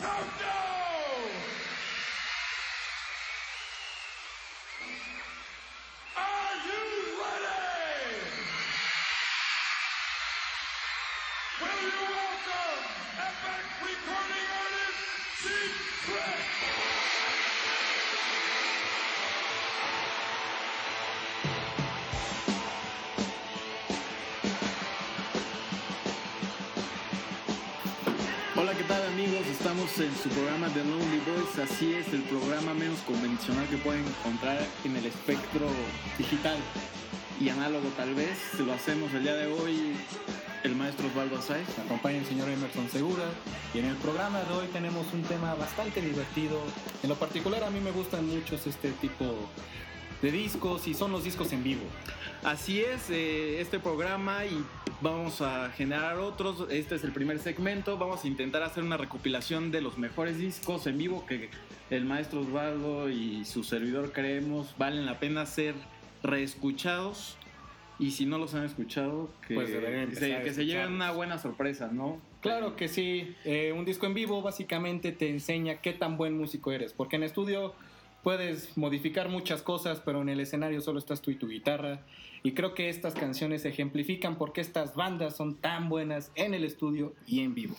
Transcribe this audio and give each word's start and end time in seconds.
Countdown! 0.00 0.57
En 29.96 30.14
su 30.14 30.28
programa 30.28 30.68
The 30.68 30.84
Lonely 30.84 31.20
Boys, 31.26 31.58
así 31.58 31.94
es, 31.94 32.12
el 32.12 32.20
programa 32.22 32.72
menos 32.74 33.00
convencional 33.00 33.66
que 33.68 33.78
pueden 33.78 34.04
encontrar 34.06 34.60
en 34.84 34.94
el 34.94 35.06
espectro 35.06 35.66
digital 36.16 36.56
y 37.40 37.48
análogo 37.48 37.88
tal 37.96 38.14
vez. 38.14 38.38
Lo 38.60 38.72
hacemos 38.74 39.12
el 39.14 39.22
día 39.22 39.34
de 39.34 39.46
hoy 39.46 39.96
el 40.62 40.76
maestro 40.76 41.08
Osvaldo. 41.08 41.40
Me 41.48 41.84
acompaña 41.84 42.18
el 42.18 42.26
señor 42.26 42.48
Emerson 42.48 42.88
Segura 42.90 43.24
y 43.74 43.78
en 43.78 43.86
el 43.86 43.96
programa 43.96 44.40
de 44.42 44.54
hoy 44.54 44.66
tenemos 44.68 45.06
un 45.12 45.22
tema 45.22 45.54
bastante 45.54 46.00
divertido. 46.00 46.60
En 47.02 47.08
lo 47.08 47.16
particular 47.16 47.64
a 47.64 47.70
mí 47.70 47.80
me 47.80 47.90
gustan 47.90 48.28
mucho 48.28 48.54
este 48.54 48.90
tipo 48.92 49.24
de 50.22 50.30
discos 50.30 50.86
y 50.86 50.94
son 50.94 51.10
los 51.10 51.24
discos 51.24 51.52
en 51.52 51.64
vivo. 51.64 51.84
Así 52.44 52.80
es, 52.80 53.10
eh, 53.10 53.60
este 53.60 53.80
programa 53.80 54.44
y 54.44 54.64
vamos 55.00 55.40
a 55.40 55.70
generar 55.70 56.18
otros. 56.18 56.66
Este 56.70 56.94
es 56.94 57.04
el 57.04 57.12
primer 57.12 57.38
segmento. 57.38 57.98
Vamos 57.98 58.24
a 58.24 58.28
intentar 58.28 58.62
hacer 58.62 58.82
una 58.82 58.96
recopilación 58.96 59.70
de 59.70 59.80
los 59.80 59.98
mejores 59.98 60.38
discos 60.38 60.86
en 60.86 60.98
vivo 60.98 61.26
que 61.26 61.50
el 61.90 62.04
maestro 62.04 62.40
Osvaldo 62.40 63.08
y 63.08 63.44
su 63.44 63.64
servidor 63.64 64.12
creemos 64.12 64.74
valen 64.78 65.06
la 65.06 65.18
pena 65.18 65.46
ser 65.46 65.74
reescuchados. 66.22 67.36
Y 68.00 68.12
si 68.12 68.26
no 68.26 68.38
los 68.38 68.54
han 68.54 68.64
escuchado, 68.64 69.28
que, 69.48 69.54
pues 69.54 69.70
se, 69.70 70.42
que 70.42 70.54
se 70.54 70.66
lleven 70.66 70.92
una 70.92 71.10
buena 71.10 71.36
sorpresa, 71.38 71.90
¿no? 71.92 72.20
Claro 72.40 72.76
que 72.76 72.86
sí. 72.86 73.34
Eh, 73.44 73.74
un 73.76 73.84
disco 73.84 74.06
en 74.06 74.14
vivo 74.14 74.40
básicamente 74.40 75.10
te 75.10 75.28
enseña 75.28 75.80
qué 75.80 75.92
tan 75.92 76.16
buen 76.16 76.38
músico 76.38 76.70
eres. 76.70 76.92
Porque 76.92 77.16
en 77.16 77.24
estudio 77.24 77.74
puedes 78.22 78.76
modificar 78.76 79.28
muchas 79.28 79.62
cosas, 79.62 80.00
pero 80.04 80.22
en 80.22 80.28
el 80.28 80.40
escenario 80.40 80.80
solo 80.80 80.98
estás 80.98 81.22
tú 81.22 81.30
y 81.30 81.36
tu 81.36 81.48
guitarra. 81.48 82.00
Y 82.42 82.52
creo 82.52 82.74
que 82.74 82.88
estas 82.88 83.14
canciones 83.14 83.64
ejemplifican 83.64 84.36
por 84.36 84.52
qué 84.52 84.60
estas 84.60 84.94
bandas 84.94 85.36
son 85.36 85.56
tan 85.56 85.88
buenas 85.88 86.30
en 86.34 86.54
el 86.54 86.64
estudio 86.64 87.14
y 87.26 87.40
en 87.40 87.54
vivo. 87.54 87.76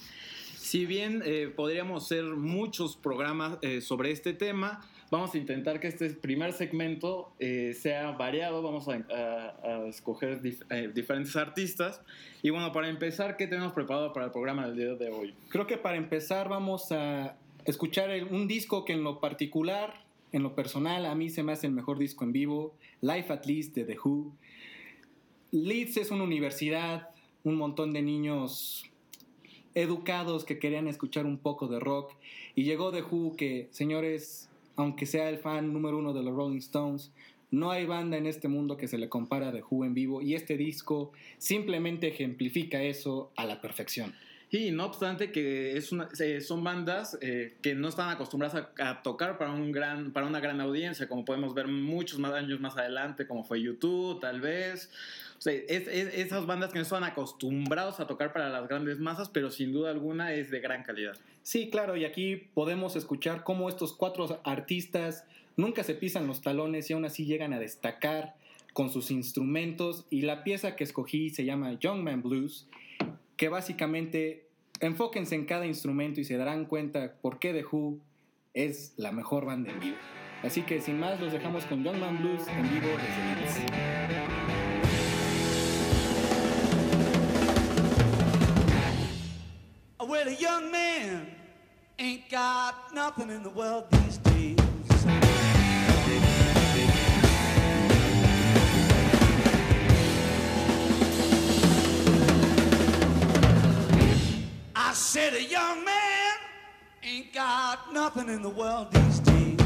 Si 0.70 0.86
bien 0.86 1.24
eh, 1.26 1.52
podríamos 1.56 2.06
hacer 2.06 2.24
muchos 2.26 2.96
programas 2.96 3.58
eh, 3.62 3.82
sobre 3.82 4.12
este 4.12 4.34
tema, 4.34 4.82
vamos 5.10 5.34
a 5.34 5.38
intentar 5.38 5.80
que 5.80 5.88
este 5.88 6.10
primer 6.12 6.54
segmento 6.54 7.32
eh, 7.40 7.74
sea 7.74 8.12
variado, 8.12 8.62
vamos 8.62 8.88
a, 8.88 9.88
escoger 9.88 10.42
diferentes 10.94 11.36
artistas. 11.36 12.02
Y 12.44 12.52
bueno, 12.52 12.72
para 12.72 12.90
empezar, 12.90 13.38
¿qué 13.38 13.48
tenemos 13.48 13.74
preparado 13.74 14.14
para 14.14 14.28
el 14.28 14.32
programa 14.32 14.68
del 14.68 14.76
día 14.76 14.94
de 14.94 15.10
hoy? 15.10 15.34
Creo 15.48 15.66
que 15.66 15.78
para 15.78 15.98
empezar 15.98 16.50
vamos 16.50 16.92
a 16.92 17.36
escuchar 17.66 18.12
un 18.30 18.48
disco 18.48 18.86
que 18.86 18.94
en 18.94 19.04
lo 19.04 19.20
particular 19.20 20.09
en 20.32 20.44
lo 20.44 20.56
personal, 20.56 21.06
a 21.06 21.16
mí 21.16 21.30
se 21.30 21.44
me 21.44 21.52
hace 21.52 21.68
el 21.68 21.74
mejor 21.74 21.98
disco 21.98 22.24
en 22.24 22.32
vivo, 22.32 22.76
Life 23.02 23.32
at 23.32 23.46
Least 23.46 23.76
de 23.76 23.86
The 23.86 23.98
Who. 24.04 24.32
Leeds 25.52 25.98
es 25.98 26.12
una 26.12 26.24
universidad, 26.24 27.10
un 27.44 27.56
montón 27.56 27.94
de 27.94 28.02
niños 28.02 28.86
educados 29.74 30.46
que 30.46 30.60
querían 30.60 30.88
escuchar 30.88 31.26
un 31.26 31.38
poco 31.38 31.68
de 31.68 31.80
rock 31.80 32.14
y 32.56 32.64
llegó 32.64 32.92
The 32.92 33.04
Who 33.04 33.36
que, 33.36 33.68
señores, 33.72 34.50
aunque 34.76 35.06
sea 35.06 35.30
el 35.30 35.40
fan 35.40 35.74
número 35.74 35.98
uno 35.98 36.14
de 36.14 36.24
los 36.24 36.34
Rolling 36.34 36.60
Stones, 36.60 37.12
no 37.52 37.72
hay 37.72 37.86
banda 37.86 38.18
en 38.18 38.28
este 38.28 38.48
mundo 38.48 38.78
que 38.78 38.88
se 38.88 38.98
le 38.98 39.10
compara 39.10 39.50
a 39.50 39.52
The 39.52 39.64
Who 39.68 39.86
en 39.86 39.94
vivo 39.94 40.22
y 40.22 40.36
este 40.36 40.56
disco 40.56 41.12
simplemente 41.38 42.08
ejemplifica 42.08 42.84
eso 42.84 43.32
a 43.36 43.46
la 43.46 43.62
perfección. 43.62 44.14
Y 44.52 44.72
no 44.72 44.86
obstante 44.86 45.32
que 45.32 45.78
es 45.78 45.92
una, 45.92 46.10
son 46.42 46.64
bandas 46.64 47.18
eh, 47.22 47.56
que 47.62 47.76
no 47.76 47.88
están 47.88 48.10
acostumbradas 48.10 48.68
a, 48.80 49.02
tocar 49.04 49.38
para, 49.38 49.52
un 49.52 49.72
gran, 49.72 50.12
para 50.12 50.26
una 50.26 50.40
gran 50.40 50.60
audiencia, 50.60 51.08
como 51.08 51.24
podemos 51.24 51.54
ver 51.54 51.68
muchos 51.68 52.18
más 52.18 52.34
años 52.34 52.60
más 52.60 52.76
adelante, 52.76 53.28
como 53.28 53.44
fue 53.44 53.62
YouTube, 53.62 54.20
tal 54.20 54.42
vez. 54.42 54.90
O 55.38 55.42
sea, 55.42 55.54
es, 55.54 55.88
esas 55.88 56.48
bandas 56.48 56.72
que 56.72 56.80
no 56.80 56.84
están 56.84 57.04
acostumbrados 57.04 58.00
a 58.00 58.08
tocar 58.08 58.34
para 58.34 58.50
las 58.50 58.68
grandes 58.68 59.00
masas, 59.00 59.30
pero 59.30 59.52
sin 59.52 59.72
duda 59.72 59.92
alguna 59.92 60.34
es 60.34 60.50
de 60.50 60.60
gran 60.60 60.82
calidad. 60.82 61.16
Sí, 61.44 61.70
claro, 61.70 61.96
y 61.96 62.06
aquí 62.06 62.36
podemos 62.36 62.96
escuchar 62.96 63.44
cómo 63.44 63.70
estos 63.70 63.94
cuatro 63.94 64.42
artistas 64.44 65.26
nunca 65.58 65.84
se 65.84 65.94
pisan 65.94 66.26
los 66.26 66.42
talones 66.42 66.90
y 66.90 66.94
aún 66.94 67.06
así 67.06 67.26
llegan 67.26 67.54
a 67.54 67.60
destacar 67.60 68.36
con 68.74 68.90
sus 68.90 69.12
instrumentos. 69.12 70.06
Y 70.10 70.24
la 70.24 70.44
pieza 70.44 70.76
que 70.76 70.84
escogí 70.84 71.30
se 71.30 71.46
llama 71.46 71.74
Young 71.80 72.02
Man 72.02 72.24
Blues 72.24 72.66
que 73.40 73.48
básicamente 73.48 74.50
enfóquense 74.82 75.34
en 75.34 75.46
cada 75.46 75.66
instrumento 75.66 76.20
y 76.20 76.26
se 76.26 76.36
darán 76.36 76.66
cuenta 76.66 77.14
por 77.22 77.40
qué 77.40 77.54
The 77.54 77.64
Who 77.64 78.02
es 78.54 78.94
la 78.98 79.14
mejor 79.14 79.46
banda 79.46 79.72
en 79.72 79.80
vivo. 79.80 79.96
Así 80.44 80.62
que 80.64 80.82
sin 80.82 81.00
más 81.00 81.22
los 81.22 81.32
dejamos 81.32 81.64
con 81.64 81.82
Young 81.82 82.00
Man 82.00 82.20
Blues 82.20 82.46
en 82.50 82.64
vivo 82.64 82.90
desde 82.98 83.36
Leeds. 83.36 83.90
Well. 93.56 94.29
I 104.90 104.94
said 104.94 105.36
a 105.36 105.44
young 105.44 105.86
man 105.86 106.34
ain't 107.04 107.32
got 107.32 107.94
nothing 107.94 108.28
in 108.28 108.42
the 108.42 108.50
world 108.50 108.92
these 108.92 109.20
days. 109.20 109.60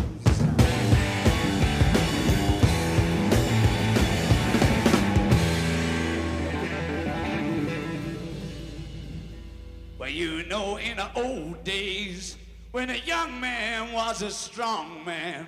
Well, 9.97 10.09
you 10.09 10.43
know, 10.47 10.75
in 10.75 10.97
the 10.97 11.07
old 11.15 11.63
days, 11.63 12.35
when 12.71 12.89
a 12.89 12.97
young 13.05 13.39
man 13.39 13.93
was 13.93 14.23
a 14.23 14.29
strong 14.29 15.05
man, 15.05 15.47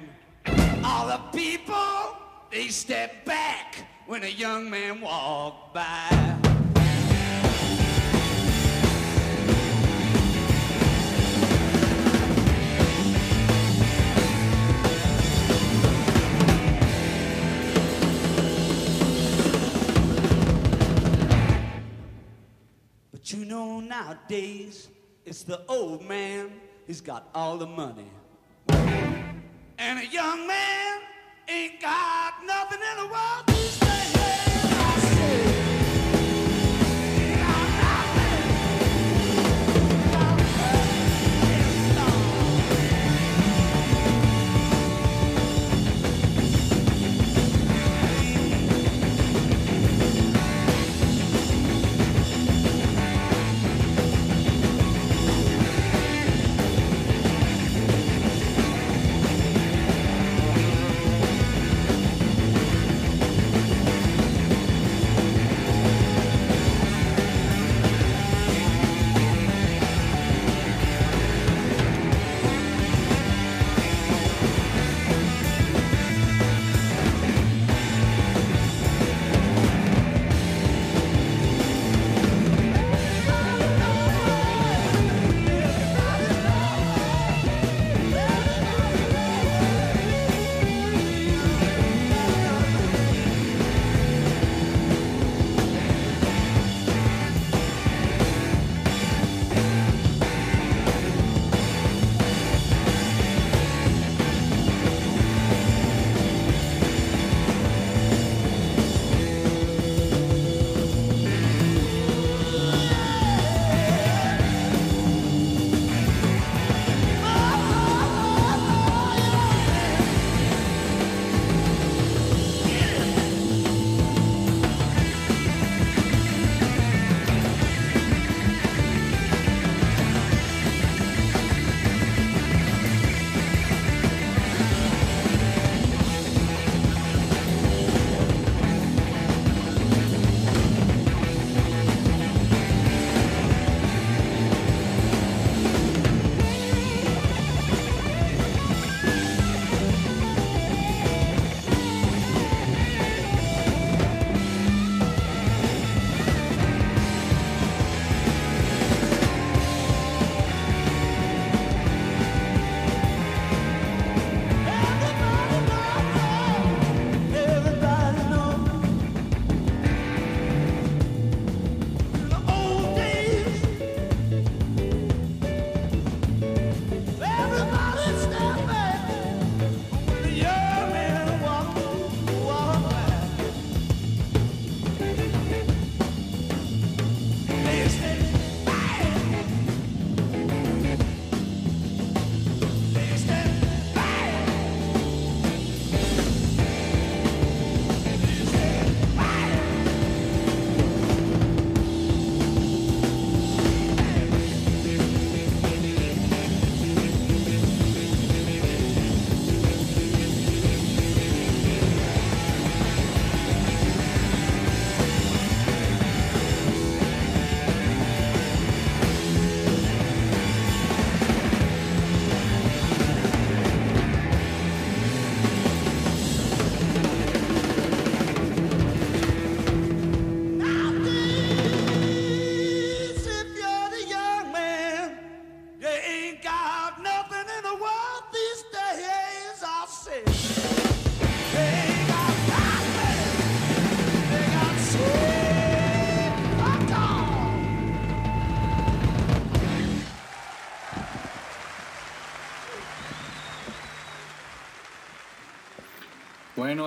all 0.86 1.08
the 1.08 1.20
people, 1.38 2.16
they 2.50 2.70
stepped 2.70 3.26
back 3.26 3.86
when 4.08 4.24
a 4.24 4.30
young 4.30 4.70
man 4.70 5.02
walked 5.02 5.74
by. 5.74 6.45
Nowadays 24.30 24.88
it's 25.26 25.44
the 25.44 25.62
old 25.68 26.08
man, 26.08 26.52
he's 26.86 27.02
got 27.02 27.30
all 27.34 27.58
the 27.58 27.66
money. 27.66 28.10
And 29.78 30.00
a 30.00 30.06
young 30.06 30.48
man 30.48 31.00
ain't 31.48 31.82
got 31.82 32.34
nothing 32.46 32.80
in 32.92 32.98
the 33.04 33.12
world 33.12 33.48
these 33.48 33.80
days. 33.80 34.55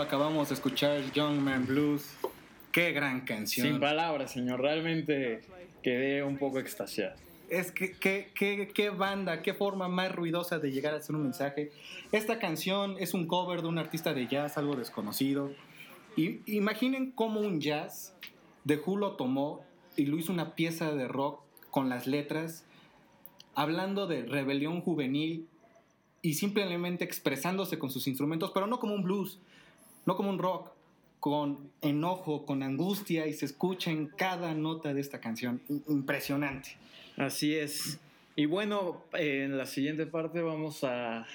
Acabamos 0.08 0.48
de 0.48 0.54
escuchar 0.54 1.12
Young 1.12 1.38
Man 1.38 1.66
Blues. 1.66 2.16
Qué 2.72 2.92
gran 2.92 3.26
canción. 3.26 3.66
Sin 3.66 3.78
palabras, 3.78 4.32
señor. 4.32 4.58
Realmente 4.58 5.42
quedé 5.82 6.22
un 6.22 6.38
poco 6.38 6.58
extasiado. 6.58 7.14
Es 7.50 7.72
que 7.72 7.92
qué, 7.92 8.30
qué, 8.34 8.70
qué 8.74 8.88
banda, 8.88 9.42
qué 9.42 9.52
forma 9.52 9.86
más 9.88 10.14
ruidosa 10.14 10.58
de 10.58 10.72
llegar 10.72 10.94
a 10.94 10.96
hacer 10.96 11.14
un 11.14 11.24
mensaje. 11.24 11.72
Esta 12.10 12.38
canción 12.38 12.96
es 12.98 13.12
un 13.12 13.26
cover 13.26 13.60
de 13.60 13.68
un 13.68 13.76
artista 13.76 14.14
de 14.14 14.26
jazz, 14.26 14.56
algo 14.56 14.76
desconocido. 14.76 15.52
Y 16.16 16.40
imaginen 16.46 17.10
cómo 17.10 17.40
un 17.40 17.60
jazz 17.60 18.16
de 18.64 18.78
Who 18.78 18.96
lo 18.96 19.16
tomó 19.16 19.62
y 19.94 20.06
lo 20.06 20.16
hizo 20.16 20.32
una 20.32 20.54
pieza 20.54 20.90
de 20.94 21.06
rock 21.06 21.42
con 21.70 21.90
las 21.90 22.06
letras, 22.06 22.64
hablando 23.54 24.06
de 24.06 24.22
rebelión 24.22 24.80
juvenil 24.80 25.46
y 26.22 26.32
simplemente 26.32 27.04
expresándose 27.04 27.78
con 27.78 27.90
sus 27.90 28.08
instrumentos, 28.08 28.52
pero 28.54 28.66
no 28.66 28.80
como 28.80 28.94
un 28.94 29.02
blues, 29.02 29.38
no 30.08 30.16
como 30.16 30.30
un 30.30 30.38
rock, 30.38 30.70
con 31.20 31.70
enojo, 31.82 32.46
con 32.46 32.62
angustia 32.62 33.26
y 33.26 33.34
se 33.34 33.44
escucha 33.44 33.90
en 33.90 34.06
cada 34.06 34.54
nota 34.54 34.94
de 34.94 35.02
esta 35.02 35.20
canción. 35.20 35.60
Impresionante. 35.86 36.78
Así 37.18 37.54
es. 37.54 38.00
Y 38.34 38.46
bueno, 38.46 39.04
en 39.12 39.58
la 39.58 39.66
siguiente 39.66 40.06
parte 40.06 40.40
vamos 40.40 40.82
a... 40.82 41.26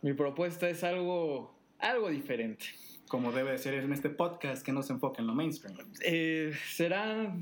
Mi 0.00 0.14
propuesta 0.14 0.68
es 0.68 0.82
algo, 0.82 1.54
algo 1.78 2.10
diferente. 2.10 2.64
Como 3.06 3.30
debe 3.30 3.56
ser 3.56 3.74
en 3.74 3.92
este 3.92 4.10
podcast 4.10 4.66
que 4.66 4.72
no 4.72 4.82
se 4.82 4.94
enfoca 4.94 5.22
en 5.22 5.28
lo 5.28 5.34
mainstream. 5.36 5.76
Eh, 6.00 6.52
será 6.72 7.32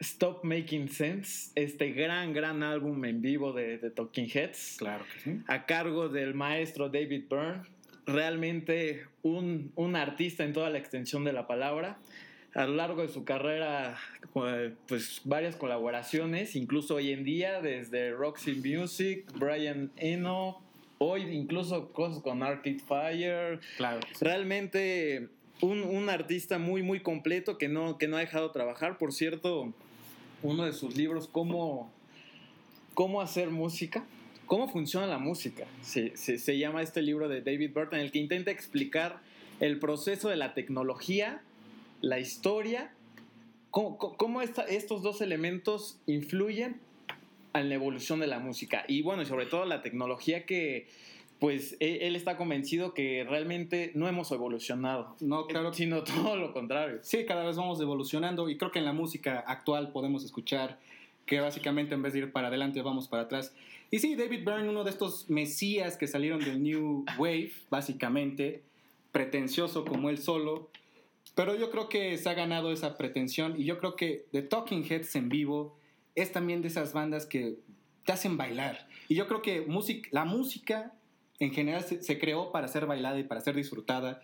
Stop 0.00 0.42
Making 0.42 0.88
Sense, 0.88 1.52
este 1.54 1.92
gran, 1.92 2.32
gran 2.32 2.64
álbum 2.64 3.04
en 3.04 3.22
vivo 3.22 3.52
de, 3.52 3.78
de 3.78 3.90
Talking 3.92 4.28
Heads. 4.34 4.78
Claro 4.78 5.04
que 5.12 5.20
sí. 5.20 5.40
A 5.46 5.64
cargo 5.64 6.08
del 6.08 6.34
maestro 6.34 6.88
David 6.88 7.26
Byrne. 7.30 7.75
Realmente 8.06 9.06
un, 9.22 9.72
un 9.74 9.96
artista 9.96 10.44
en 10.44 10.52
toda 10.52 10.70
la 10.70 10.78
extensión 10.78 11.24
de 11.24 11.32
la 11.32 11.46
palabra 11.46 11.98
a 12.56 12.66
lo 12.66 12.74
largo 12.74 13.02
de 13.02 13.08
su 13.08 13.24
carrera, 13.24 13.98
pues 14.32 15.20
varias 15.24 15.56
colaboraciones, 15.56 16.56
incluso 16.56 16.94
hoy 16.94 17.12
en 17.12 17.22
día, 17.22 17.60
desde 17.60 18.12
Roxy 18.12 18.54
Music, 18.54 19.26
Brian 19.34 19.92
Eno, 19.98 20.62
hoy 20.96 21.22
incluso 21.34 21.92
cosas 21.92 22.22
con 22.22 22.42
Arcade 22.42 22.78
Fire. 22.78 23.60
Claro. 23.76 24.00
Realmente 24.22 25.28
un, 25.60 25.82
un, 25.82 26.08
artista 26.08 26.58
muy, 26.58 26.82
muy 26.82 27.00
completo 27.00 27.58
que 27.58 27.68
no, 27.68 27.98
que 27.98 28.08
no 28.08 28.16
ha 28.16 28.20
dejado 28.20 28.48
de 28.48 28.52
trabajar. 28.54 28.96
Por 28.96 29.12
cierto, 29.12 29.74
uno 30.42 30.64
de 30.64 30.72
sus 30.72 30.96
libros, 30.96 31.28
Cómo, 31.28 31.92
cómo 32.94 33.20
hacer 33.20 33.50
música. 33.50 34.06
¿Cómo 34.46 34.68
funciona 34.68 35.06
la 35.06 35.18
música? 35.18 35.66
Se, 35.82 36.16
se, 36.16 36.38
se 36.38 36.58
llama 36.58 36.82
este 36.82 37.02
libro 37.02 37.28
de 37.28 37.42
David 37.42 37.72
Burton, 37.74 37.98
en 37.98 38.06
el 38.06 38.12
que 38.12 38.18
intenta 38.18 38.50
explicar 38.50 39.20
el 39.60 39.78
proceso 39.78 40.28
de 40.28 40.36
la 40.36 40.54
tecnología 40.54 41.42
la 42.00 42.18
historia, 42.18 42.90
cómo, 43.70 43.98
cómo 43.98 44.42
esta, 44.42 44.62
estos 44.62 45.02
dos 45.02 45.20
elementos 45.20 45.98
influyen 46.06 46.80
en 47.54 47.68
la 47.68 47.74
evolución 47.74 48.20
de 48.20 48.26
la 48.26 48.38
música. 48.38 48.84
Y 48.88 49.02
bueno, 49.02 49.22
y 49.22 49.26
sobre 49.26 49.46
todo 49.46 49.64
la 49.64 49.82
tecnología 49.82 50.44
que, 50.44 50.88
pues, 51.38 51.76
él, 51.80 51.98
él 52.02 52.16
está 52.16 52.36
convencido 52.36 52.92
que 52.94 53.24
realmente 53.28 53.92
no 53.94 54.08
hemos 54.08 54.30
evolucionado. 54.30 55.16
No, 55.20 55.46
claro. 55.46 55.72
Sino 55.72 56.04
todo 56.04 56.36
lo 56.36 56.52
contrario. 56.52 56.98
Sí, 57.02 57.24
cada 57.26 57.44
vez 57.44 57.56
vamos 57.56 57.80
evolucionando 57.80 58.48
y 58.48 58.56
creo 58.56 58.70
que 58.70 58.78
en 58.78 58.84
la 58.84 58.92
música 58.92 59.40
actual 59.40 59.90
podemos 59.90 60.24
escuchar 60.24 60.78
que 61.24 61.40
básicamente 61.40 61.94
en 61.94 62.02
vez 62.02 62.12
de 62.12 62.20
ir 62.20 62.32
para 62.32 62.48
adelante 62.48 62.82
vamos 62.82 63.08
para 63.08 63.24
atrás. 63.24 63.52
Y 63.90 63.98
sí, 64.00 64.16
David 64.16 64.44
Byrne, 64.44 64.68
uno 64.68 64.84
de 64.84 64.90
estos 64.90 65.30
mesías 65.30 65.96
que 65.96 66.06
salieron 66.06 66.40
del 66.40 66.62
New 66.62 67.04
Wave, 67.18 67.52
básicamente, 67.70 68.62
pretencioso 69.12 69.84
como 69.84 70.10
él 70.10 70.18
solo, 70.18 70.70
pero 71.34 71.54
yo 71.54 71.70
creo 71.70 71.88
que 71.88 72.16
se 72.18 72.28
ha 72.28 72.34
ganado 72.34 72.72
esa 72.72 72.96
pretensión 72.96 73.60
y 73.60 73.64
yo 73.64 73.78
creo 73.78 73.94
que 73.94 74.26
The 74.32 74.42
Talking 74.42 74.84
Heads 74.84 75.16
en 75.16 75.28
vivo 75.28 75.78
es 76.14 76.32
también 76.32 76.62
de 76.62 76.68
esas 76.68 76.92
bandas 76.92 77.26
que 77.26 77.58
te 78.04 78.12
hacen 78.12 78.36
bailar. 78.36 78.88
Y 79.08 79.14
yo 79.14 79.26
creo 79.26 79.42
que 79.42 79.60
music, 79.60 80.08
la 80.10 80.24
música 80.24 80.94
en 81.38 81.52
general 81.52 81.84
se, 81.84 82.02
se, 82.02 82.18
creó 82.18 82.52
para 82.52 82.68
ser 82.68 82.86
bailada 82.86 83.18
y 83.18 83.24
para 83.24 83.42
ser 83.42 83.54
disfrutada. 83.54 84.22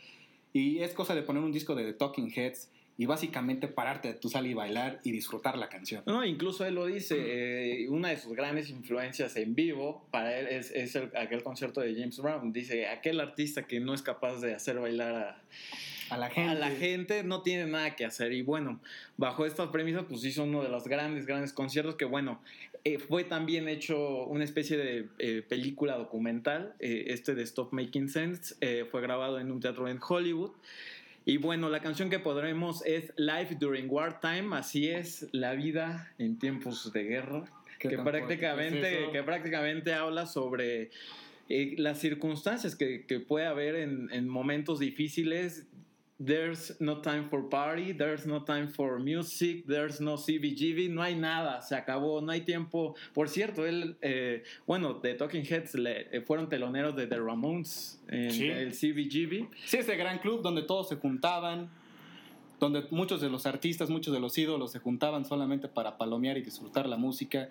Y 0.52 0.78
es 0.78 0.94
cosa 0.94 1.14
de 1.14 1.22
poner 1.22 1.42
un 1.42 1.52
disco 1.52 1.74
de 1.74 1.84
The 1.84 1.92
Talking 1.92 2.32
Heads 2.34 2.70
y 2.98 3.06
básicamente 3.06 3.68
pararte 3.68 4.08
de 4.08 4.14
tu 4.14 4.28
sala 4.28 4.48
y 4.48 4.54
bailar 4.54 5.00
y 5.02 5.12
disfrutar 5.12 5.56
la 5.58 5.68
canción. 5.68 6.02
No, 6.06 6.24
incluso 6.24 6.64
él 6.66 6.74
lo 6.74 6.86
dice, 6.86 7.16
eh, 7.18 7.88
una 7.88 8.08
de 8.08 8.18
sus 8.18 8.34
grandes 8.34 8.70
influencias 8.70 9.36
en 9.36 9.54
vivo 9.54 10.06
para 10.10 10.38
él 10.38 10.46
es, 10.48 10.70
es 10.70 10.94
el, 10.96 11.10
aquel 11.16 11.42
concierto 11.42 11.80
de 11.80 11.94
James 11.94 12.18
Brown. 12.18 12.52
Dice, 12.52 12.86
aquel 12.88 13.20
artista 13.20 13.64
que 13.64 13.80
no 13.80 13.94
es 13.94 14.02
capaz 14.02 14.40
de 14.40 14.54
hacer 14.54 14.78
bailar 14.78 15.14
a 15.14 15.42
a 16.12 16.18
la 16.18 16.30
gente. 16.30 16.50
A 16.50 16.54
la 16.54 16.70
gente 16.70 17.24
no 17.24 17.42
tiene 17.42 17.66
nada 17.66 17.96
que 17.96 18.04
hacer. 18.04 18.32
Y 18.32 18.42
bueno, 18.42 18.80
bajo 19.16 19.46
estas 19.46 19.68
premisas, 19.70 20.04
pues 20.08 20.24
hizo 20.24 20.44
uno 20.44 20.62
de 20.62 20.68
los 20.68 20.84
grandes, 20.84 21.26
grandes 21.26 21.52
conciertos 21.52 21.96
que, 21.96 22.04
bueno, 22.04 22.40
eh, 22.84 22.98
fue 22.98 23.24
también 23.24 23.68
hecho 23.68 24.24
una 24.24 24.44
especie 24.44 24.76
de 24.76 25.08
eh, 25.18 25.42
película 25.48 25.96
documental. 25.96 26.74
Eh, 26.80 27.04
este 27.08 27.34
de 27.34 27.42
Stop 27.44 27.72
Making 27.72 28.08
Sense 28.08 28.56
fue 28.90 29.00
grabado 29.00 29.38
en 29.40 29.50
un 29.50 29.60
teatro 29.60 29.88
en 29.88 29.98
Hollywood. 30.06 30.52
Y 31.24 31.36
bueno, 31.36 31.68
la 31.68 31.80
canción 31.80 32.10
que 32.10 32.18
podremos 32.18 32.84
es 32.84 33.12
Life 33.16 33.56
During 33.60 33.86
Wartime, 33.88 34.56
así 34.56 34.88
es, 34.88 35.28
la 35.32 35.54
vida 35.54 36.12
en 36.18 36.38
tiempos 36.38 36.92
de 36.92 37.04
guerra, 37.04 37.44
que 37.78 37.96
prácticamente, 37.98 39.04
es 39.04 39.10
que 39.10 39.22
prácticamente 39.22 39.94
habla 39.94 40.26
sobre 40.26 40.90
eh, 41.48 41.74
las 41.78 42.00
circunstancias 42.00 42.74
que, 42.74 43.06
que 43.06 43.20
puede 43.20 43.46
haber 43.46 43.76
en, 43.76 44.08
en, 44.12 44.28
momentos 44.28 44.80
difíciles 44.80 45.66
There's 46.24 46.78
no 46.78 47.00
time 47.00 47.28
for 47.28 47.48
party, 47.48 47.92
there's 47.92 48.26
no 48.26 48.44
time 48.44 48.68
for 48.68 49.00
music, 49.00 49.66
there's 49.66 50.00
no 50.00 50.16
CBGB, 50.16 50.88
no 50.88 51.02
hay 51.02 51.16
nada, 51.16 51.60
se 51.62 51.74
acabó, 51.74 52.20
no 52.20 52.30
hay 52.30 52.42
tiempo. 52.42 52.94
Por 53.12 53.28
cierto, 53.28 53.66
él, 53.66 53.96
eh, 54.02 54.44
bueno, 54.66 54.94
de 54.94 55.14
Talking 55.14 55.44
Heads 55.44 55.74
le, 55.74 56.06
eh, 56.16 56.20
fueron 56.20 56.48
teloneros 56.48 56.94
de 56.94 57.08
The 57.08 57.18
Ramones 57.18 58.00
en 58.08 58.30
sí. 58.30 58.46
el 58.46 58.70
CBGB. 58.70 59.48
Sí, 59.64 59.78
ese 59.78 59.96
gran 59.96 60.18
club 60.18 60.42
donde 60.42 60.62
todos 60.62 60.90
se 60.90 60.96
juntaban, 60.96 61.70
donde 62.60 62.84
muchos 62.90 63.20
de 63.20 63.28
los 63.28 63.46
artistas, 63.46 63.90
muchos 63.90 64.14
de 64.14 64.20
los 64.20 64.38
ídolos 64.38 64.70
se 64.70 64.78
juntaban 64.78 65.24
solamente 65.24 65.66
para 65.66 65.98
palomear 65.98 66.38
y 66.38 66.42
disfrutar 66.42 66.86
la 66.88 66.96
música. 66.96 67.48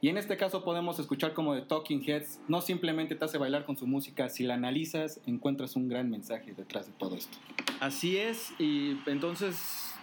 Y 0.00 0.08
en 0.08 0.16
este 0.16 0.38
caso 0.38 0.64
podemos 0.64 0.98
escuchar 0.98 1.34
como 1.34 1.54
The 1.54 1.62
Talking 1.62 2.02
Heads 2.02 2.40
no 2.48 2.62
simplemente 2.62 3.14
te 3.14 3.24
hace 3.24 3.36
bailar 3.36 3.66
con 3.66 3.76
su 3.76 3.86
música, 3.86 4.30
si 4.30 4.44
la 4.44 4.54
analizas 4.54 5.20
encuentras 5.26 5.76
un 5.76 5.88
gran 5.88 6.08
mensaje 6.08 6.54
detrás 6.54 6.86
de 6.86 6.92
todo 6.92 7.16
esto. 7.16 7.36
Así 7.80 8.16
es, 8.16 8.52
y 8.58 8.98
entonces 9.06 9.94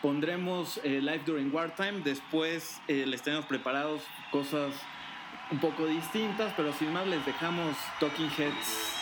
pondremos 0.00 0.80
eh, 0.82 1.00
Live 1.02 1.22
During 1.26 1.54
Wartime, 1.54 2.00
después 2.00 2.80
eh, 2.88 3.04
les 3.06 3.22
tenemos 3.22 3.44
preparados 3.46 4.02
cosas 4.30 4.74
un 5.50 5.58
poco 5.58 5.86
distintas, 5.86 6.52
pero 6.56 6.72
sin 6.72 6.92
más 6.92 7.06
les 7.06 7.24
dejamos 7.26 7.76
Talking 8.00 8.30
Heads. 8.36 8.97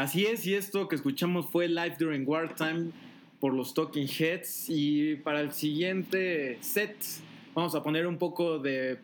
Así 0.00 0.24
es, 0.24 0.46
y 0.46 0.54
esto 0.54 0.88
que 0.88 0.96
escuchamos 0.96 1.44
fue 1.50 1.68
Live 1.68 1.96
During 1.98 2.26
Wartime 2.26 2.90
por 3.38 3.52
los 3.52 3.74
Talking 3.74 4.08
Heads. 4.08 4.70
Y 4.70 5.16
para 5.16 5.42
el 5.42 5.52
siguiente 5.52 6.56
set 6.62 6.96
vamos 7.54 7.74
a 7.74 7.82
poner 7.82 8.06
un 8.06 8.16
poco 8.16 8.58
de 8.58 8.98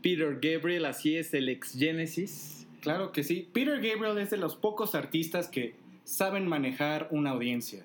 Peter 0.00 0.38
Gabriel, 0.40 0.86
así 0.86 1.16
es, 1.16 1.34
el 1.34 1.50
ex 1.50 1.76
Genesis. 1.78 2.66
Claro 2.80 3.12
que 3.12 3.24
sí. 3.24 3.46
Peter 3.52 3.74
Gabriel 3.74 4.16
es 4.16 4.30
de 4.30 4.38
los 4.38 4.56
pocos 4.56 4.94
artistas 4.94 5.48
que 5.48 5.74
saben 6.04 6.48
manejar 6.48 7.08
una 7.10 7.32
audiencia. 7.32 7.84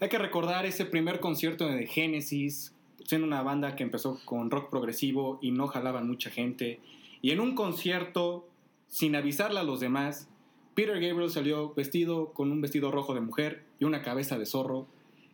Hay 0.00 0.08
que 0.08 0.18
recordar 0.18 0.66
ese 0.66 0.86
primer 0.86 1.20
concierto 1.20 1.68
de 1.68 1.86
Genesis, 1.86 2.74
siendo 3.04 3.24
una 3.24 3.42
banda 3.42 3.76
que 3.76 3.84
empezó 3.84 4.20
con 4.24 4.50
rock 4.50 4.68
progresivo 4.68 5.38
y 5.40 5.52
no 5.52 5.68
jalaban 5.68 6.08
mucha 6.08 6.28
gente. 6.28 6.80
Y 7.22 7.30
en 7.30 7.38
un 7.38 7.54
concierto, 7.54 8.48
sin 8.88 9.14
avisarle 9.14 9.60
a 9.60 9.62
los 9.62 9.78
demás, 9.78 10.26
Peter 10.74 11.00
Gabriel 11.00 11.30
salió 11.30 11.74
vestido 11.74 12.32
con 12.32 12.50
un 12.52 12.60
vestido 12.60 12.90
rojo 12.90 13.14
de 13.14 13.20
mujer 13.20 13.62
y 13.78 13.84
una 13.84 14.02
cabeza 14.02 14.38
de 14.38 14.46
zorro 14.46 14.86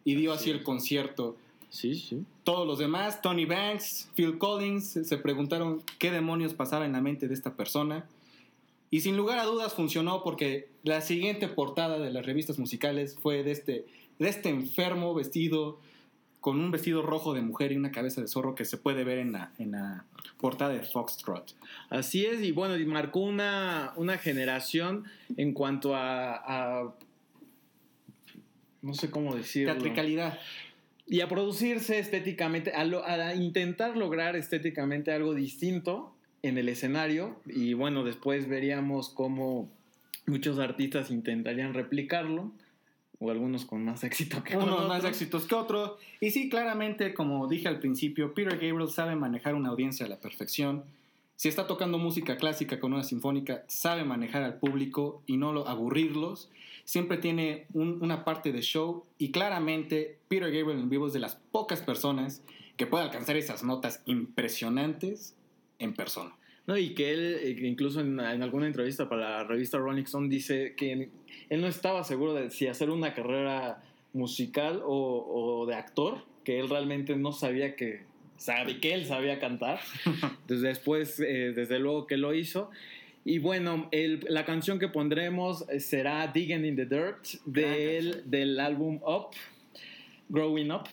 y 0.04 0.14
dio 0.14 0.32
así 0.32 0.50
el 0.50 0.62
concierto. 0.62 1.36
Sí, 1.68 1.94
sí. 1.96 2.24
Todos 2.44 2.66
los 2.66 2.78
demás, 2.78 3.20
Tony 3.22 3.44
Banks, 3.44 4.10
Phil 4.14 4.38
Collins, 4.38 5.00
se 5.02 5.18
preguntaron 5.18 5.82
qué 5.98 6.10
demonios 6.10 6.54
pasaba 6.54 6.86
en 6.86 6.92
la 6.92 7.00
mente 7.00 7.28
de 7.28 7.34
esta 7.34 7.54
persona. 7.54 8.06
Y 8.90 9.00
sin 9.00 9.16
lugar 9.16 9.38
a 9.38 9.44
dudas 9.44 9.74
funcionó 9.74 10.22
porque 10.22 10.68
la 10.84 11.00
siguiente 11.00 11.48
portada 11.48 11.98
de 11.98 12.10
las 12.10 12.24
revistas 12.24 12.58
musicales 12.58 13.18
fue 13.20 13.42
de 13.42 13.50
este, 13.50 13.84
de 14.18 14.28
este 14.28 14.48
enfermo 14.48 15.12
vestido 15.12 15.78
con 16.46 16.60
un 16.60 16.70
vestido 16.70 17.02
rojo 17.02 17.34
de 17.34 17.42
mujer 17.42 17.72
y 17.72 17.76
una 17.76 17.90
cabeza 17.90 18.20
de 18.20 18.28
zorro 18.28 18.54
que 18.54 18.64
se 18.64 18.76
puede 18.76 19.02
ver 19.02 19.18
en 19.18 19.32
la, 19.32 19.50
en 19.58 19.72
la 19.72 20.04
portada 20.38 20.70
de 20.74 20.78
Foxtrot. 20.80 21.56
Así 21.90 22.24
es, 22.24 22.40
y 22.40 22.52
bueno, 22.52 22.76
y 22.76 22.86
marcó 22.86 23.18
una, 23.18 23.92
una 23.96 24.16
generación 24.16 25.06
en 25.36 25.52
cuanto 25.52 25.96
a, 25.96 26.36
a- 26.36 26.94
no 28.80 28.94
sé 28.94 29.10
cómo 29.10 29.34
decirlo. 29.34 29.72
Teatricalidad. 29.72 30.38
Y 31.08 31.20
a 31.20 31.28
producirse 31.28 31.98
estéticamente, 31.98 32.70
a, 32.70 32.84
lo- 32.84 33.04
a 33.04 33.34
intentar 33.34 33.96
lograr 33.96 34.36
estéticamente 34.36 35.10
algo 35.10 35.34
distinto 35.34 36.14
en 36.42 36.58
el 36.58 36.68
escenario. 36.68 37.40
Y 37.46 37.74
bueno, 37.74 38.04
después 38.04 38.48
veríamos 38.48 39.08
cómo 39.08 39.68
muchos 40.26 40.60
artistas 40.60 41.10
intentarían 41.10 41.74
replicarlo, 41.74 42.52
o 43.18 43.30
algunos 43.30 43.64
con 43.64 43.84
más 43.84 44.04
éxito 44.04 44.42
que 44.44 44.56
Unos 44.56 44.70
otros. 44.74 44.88
más 44.88 45.04
éxitos 45.04 45.46
que 45.46 45.54
otros. 45.54 45.92
Y 46.20 46.30
sí, 46.30 46.48
claramente, 46.48 47.14
como 47.14 47.46
dije 47.48 47.68
al 47.68 47.78
principio, 47.80 48.34
Peter 48.34 48.52
Gabriel 48.58 48.88
sabe 48.88 49.16
manejar 49.16 49.54
una 49.54 49.70
audiencia 49.70 50.06
a 50.06 50.08
la 50.08 50.18
perfección. 50.20 50.84
Si 51.36 51.48
está 51.48 51.66
tocando 51.66 51.98
música 51.98 52.36
clásica 52.38 52.80
con 52.80 52.92
una 52.94 53.02
sinfónica, 53.04 53.64
sabe 53.68 54.04
manejar 54.04 54.42
al 54.42 54.54
público 54.58 55.22
y 55.26 55.36
no 55.36 55.52
lo, 55.52 55.68
aburrirlos. 55.68 56.50
Siempre 56.84 57.18
tiene 57.18 57.66
un- 57.74 57.98
una 58.02 58.24
parte 58.24 58.52
de 58.52 58.62
show 58.62 59.04
y 59.18 59.30
claramente 59.32 60.18
Peter 60.28 60.50
Gabriel 60.52 60.78
en 60.80 60.88
vivo 60.88 61.06
es 61.08 61.12
de 61.12 61.18
las 61.18 61.34
pocas 61.36 61.80
personas 61.82 62.42
que 62.76 62.86
puede 62.86 63.04
alcanzar 63.04 63.36
esas 63.36 63.64
notas 63.64 64.02
impresionantes 64.46 65.34
en 65.78 65.94
persona. 65.94 66.32
No, 66.66 66.76
y 66.76 66.94
que 66.94 67.12
él, 67.12 67.38
eh, 67.42 67.56
incluso 67.66 68.00
en, 68.00 68.18
en 68.18 68.42
alguna 68.42 68.66
entrevista 68.66 69.08
para 69.08 69.30
la 69.38 69.44
revista 69.44 69.78
Rolling 69.78 70.02
Stone, 70.04 70.28
dice 70.28 70.74
que 70.76 71.08
él 71.48 71.60
no 71.60 71.68
estaba 71.68 72.02
seguro 72.04 72.34
de 72.34 72.50
si 72.50 72.66
hacer 72.66 72.90
una 72.90 73.14
carrera 73.14 73.82
musical 74.12 74.82
o, 74.84 75.60
o 75.62 75.66
de 75.66 75.74
actor, 75.74 76.18
que 76.42 76.58
él 76.58 76.68
realmente 76.68 77.14
no 77.16 77.32
sabía 77.32 77.76
que, 77.76 78.00
sabe, 78.36 78.80
que 78.80 78.94
él 78.94 79.06
sabía 79.06 79.38
cantar. 79.38 79.78
Desde 80.48 80.68
después, 80.68 81.20
eh, 81.20 81.52
desde 81.54 81.78
luego 81.78 82.06
que 82.06 82.16
lo 82.16 82.34
hizo. 82.34 82.70
Y 83.24 83.38
bueno, 83.38 83.88
el- 83.92 84.24
la 84.28 84.44
canción 84.44 84.78
que 84.78 84.88
pondremos 84.88 85.68
eh, 85.68 85.80
será 85.80 86.26
Digging 86.28 86.64
in 86.64 86.76
the 86.76 86.86
Dirt 86.86 87.24
del, 87.44 88.22
del 88.28 88.58
álbum 88.60 89.00
Up, 89.04 89.30
Growing 90.28 90.70
Up. 90.72 90.84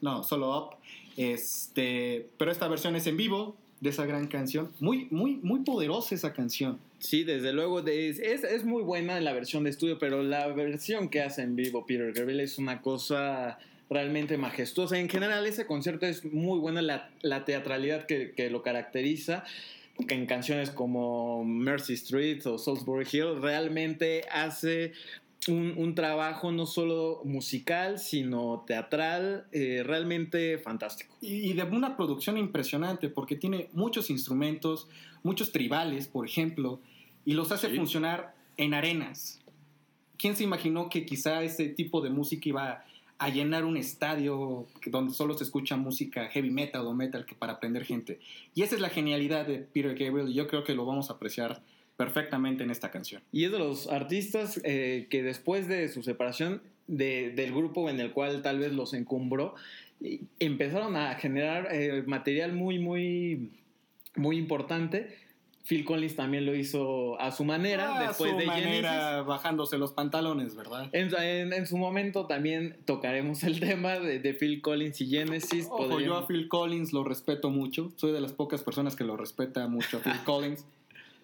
No, 0.00 0.22
solo 0.24 0.56
Up. 0.58 0.76
Este, 1.16 2.28
pero 2.38 2.50
esta 2.50 2.68
versión 2.68 2.94
es 2.96 3.06
en 3.06 3.16
vivo 3.16 3.56
de 3.80 3.90
esa 3.90 4.06
gran 4.06 4.26
canción. 4.26 4.70
Muy, 4.80 5.06
muy, 5.10 5.36
muy 5.42 5.60
poderosa 5.60 6.14
esa 6.14 6.32
canción. 6.32 6.78
Sí, 6.98 7.24
desde 7.24 7.52
luego, 7.52 7.82
de- 7.82 8.08
es, 8.08 8.20
es 8.20 8.64
muy 8.64 8.82
buena 8.82 9.20
la 9.20 9.32
versión 9.32 9.64
de 9.64 9.70
estudio, 9.70 9.98
pero 9.98 10.22
la 10.22 10.46
versión 10.48 11.08
que 11.08 11.20
hace 11.22 11.42
en 11.42 11.56
vivo 11.56 11.84
Peter 11.86 12.12
Gabriel 12.12 12.40
es 12.40 12.58
una 12.58 12.80
cosa 12.80 13.58
realmente 13.90 14.36
majestuosa. 14.38 14.98
En 14.98 15.08
general, 15.08 15.46
ese 15.46 15.66
concierto 15.66 16.06
es 16.06 16.24
muy 16.24 16.58
buena, 16.58 16.80
la, 16.82 17.10
la 17.22 17.44
teatralidad 17.44 18.06
que, 18.06 18.32
que 18.32 18.50
lo 18.50 18.62
caracteriza. 18.62 19.44
En 20.08 20.26
canciones 20.26 20.70
como 20.70 21.44
Mercy 21.44 21.94
Street 21.94 22.44
o 22.46 22.58
Salisbury 22.58 23.06
Hill, 23.10 23.40
realmente 23.40 24.24
hace 24.30 24.92
un, 25.48 25.74
un 25.76 25.94
trabajo 25.94 26.50
no 26.50 26.66
solo 26.66 27.20
musical, 27.24 27.98
sino 27.98 28.64
teatral, 28.66 29.46
eh, 29.52 29.82
realmente 29.84 30.58
fantástico. 30.58 31.16
Y, 31.20 31.50
y 31.50 31.52
de 31.52 31.62
una 31.62 31.96
producción 31.96 32.36
impresionante 32.36 33.08
porque 33.08 33.36
tiene 33.36 33.68
muchos 33.72 34.10
instrumentos, 34.10 34.88
muchos 35.22 35.52
tribales, 35.52 36.08
por 36.08 36.26
ejemplo, 36.26 36.80
y 37.24 37.34
los 37.34 37.52
hace 37.52 37.70
Sí. 37.70 37.76
funcionar 37.76 38.34
en 38.56 38.74
arenas. 38.74 39.40
¿Quién 40.18 40.34
se 40.34 40.44
imaginó 40.44 40.88
que 40.88 41.04
quizá 41.04 41.42
ese 41.42 41.68
tipo 41.68 42.00
de 42.00 42.10
música 42.10 42.48
iba 42.48 42.84
a 43.18 43.28
llenar 43.30 43.64
un 43.64 43.76
estadio 43.76 44.66
donde 44.86 45.12
solo 45.14 45.36
se 45.36 45.44
escucha 45.44 45.76
música 45.76 46.28
heavy 46.28 46.50
metal 46.50 46.86
o 46.86 46.94
metal 46.94 47.24
que 47.26 47.34
para 47.34 47.54
aprender 47.54 47.84
gente? 47.84 48.18
Y 48.54 48.62
esa 48.62 48.74
es 48.74 48.80
la 48.80 48.88
genialidad 48.88 49.46
de 49.46 49.58
Peter 49.58 49.94
Gabriel 49.96 50.28
y 50.30 50.34
yo 50.34 50.48
creo 50.48 50.64
que 50.64 50.74
lo 50.74 50.86
vamos 50.86 51.10
a 51.10 51.14
apreciar 51.14 51.62
perfectamente 51.96 52.62
en 52.64 52.70
esta 52.70 52.90
canción. 52.90 53.22
Y 53.32 53.44
es 53.44 53.52
de 53.52 53.58
los 53.58 53.88
artistas 53.88 54.60
eh, 54.64 55.06
que 55.10 55.22
después 55.22 55.66
de 55.68 55.88
su 55.88 56.02
separación 56.02 56.62
de- 56.86 57.30
del 57.30 57.52
grupo 57.52 57.88
en 57.90 58.00
el 58.00 58.12
cual 58.12 58.42
tal 58.42 58.58
vez 58.58 58.72
los 58.72 58.92
encumbró, 58.94 59.54
empezaron 60.38 60.96
a 60.96 61.14
generar 61.14 61.68
eh, 61.72 62.02
material 62.06 62.52
muy, 62.52 62.78
muy, 62.78 63.50
muy 64.14 64.36
importante. 64.36 65.16
Phil 65.68 65.84
Collins 65.84 66.14
también 66.14 66.46
lo 66.46 66.54
hizo 66.54 67.20
a 67.20 67.32
su 67.32 67.44
manera, 67.44 67.96
Ah, 67.98 68.06
después 68.06 68.30
su 68.30 68.36
de 68.38 68.46
manera 68.46 69.22
bajándose 69.22 69.78
los 69.78 69.90
pantalones, 69.92 70.54
¿verdad? 70.54 70.88
En, 70.92 71.12
en- 71.20 71.52
en 71.52 71.66
su 71.66 71.76
momento 71.76 72.26
también 72.26 72.76
tocaremos 72.84 73.42
el 73.42 73.58
tema 73.74 73.98
de, 73.98 74.20
de 74.20 74.34
Phil 74.34 74.60
Collins 74.60 75.00
y 75.00 75.08
Genesis. 75.08 75.66
Ojo, 75.68 75.98
yo 75.98 76.14
a 76.18 76.26
Phil 76.28 76.46
Collins 76.46 76.92
lo 76.92 77.02
respeto 77.02 77.50
mucho. 77.50 77.90
Soy 77.96 78.12
de 78.12 78.20
las 78.20 78.32
pocas 78.32 78.62
personas 78.62 78.94
que 78.94 79.02
lo 79.02 79.16
respeta 79.16 79.66
mucho 79.66 79.96
a 79.96 80.00
Phil 80.02 80.20
Collins 80.24 80.64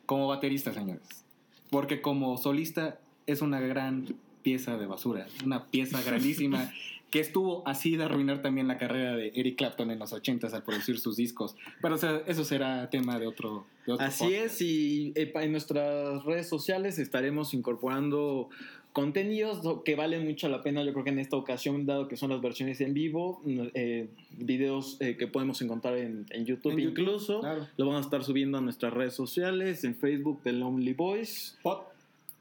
como 0.07 0.29
baterista, 0.29 0.73
señores. 0.73 1.25
Porque 1.71 2.01
como 2.01 2.37
solista 2.37 2.99
es 3.27 3.41
una 3.41 3.61
gran 3.61 4.15
pieza 4.43 4.77
de 4.77 4.87
basura. 4.87 5.27
Una 5.45 5.67
pieza 5.67 6.03
grandísima 6.03 6.73
que 7.12 7.20
estuvo 7.20 7.62
así 7.68 7.96
de 7.96 8.05
arruinar 8.05 8.40
también 8.40 8.66
la 8.66 8.79
carrera 8.79 9.14
de 9.14 9.33
Eric 9.35 9.59
Clapton 9.59 9.90
en 9.90 9.98
los 9.98 10.14
80s 10.14 10.55
al 10.55 10.62
producir 10.62 10.98
sus 10.98 11.16
discos. 11.16 11.55
Pero 11.83 11.96
o 11.96 11.98
sea, 11.98 12.22
eso 12.27 12.42
será 12.42 12.88
tema 12.88 13.18
de 13.18 13.27
otro, 13.27 13.66
de 13.87 13.92
otro 13.92 14.07
Así 14.07 14.25
podcast. 14.25 14.44
es, 14.46 14.62
y 14.62 15.12
en 15.14 15.53
nuestras 15.53 16.25
redes 16.25 16.48
sociales 16.48 16.98
estaremos 16.98 17.53
incorporando 17.53 18.48
contenidos 18.94 19.61
que 19.85 19.94
valen 19.94 20.25
mucho 20.27 20.48
la 20.48 20.62
pena, 20.62 20.83
yo 20.85 20.92
creo 20.92 21.05
que 21.05 21.11
en 21.11 21.18
esta 21.18 21.37
ocasión, 21.37 21.85
dado 21.85 22.09
que 22.09 22.16
son 22.16 22.31
las 22.31 22.40
versiones 22.40 22.81
en 22.81 22.94
vivo, 22.94 23.42
eh, 23.46 24.09
videos 24.31 24.96
eh, 25.01 25.16
que 25.18 25.27
podemos 25.27 25.61
encontrar 25.61 25.98
en, 25.98 26.27
en 26.31 26.46
YouTube 26.46 26.72
En 26.72 26.79
YouTube, 26.79 27.01
incluso, 27.01 27.40
claro. 27.40 27.68
lo 27.77 27.87
vamos 27.87 28.03
a 28.03 28.05
estar 28.05 28.25
subiendo 28.25 28.57
a 28.57 28.61
nuestras 28.62 28.92
redes 28.92 29.14
sociales, 29.14 29.85
en 29.85 29.94
Facebook 29.94 30.40
The 30.44 30.53
Lonely 30.53 30.94
Boys, 30.94 31.59
Pot. 31.62 31.92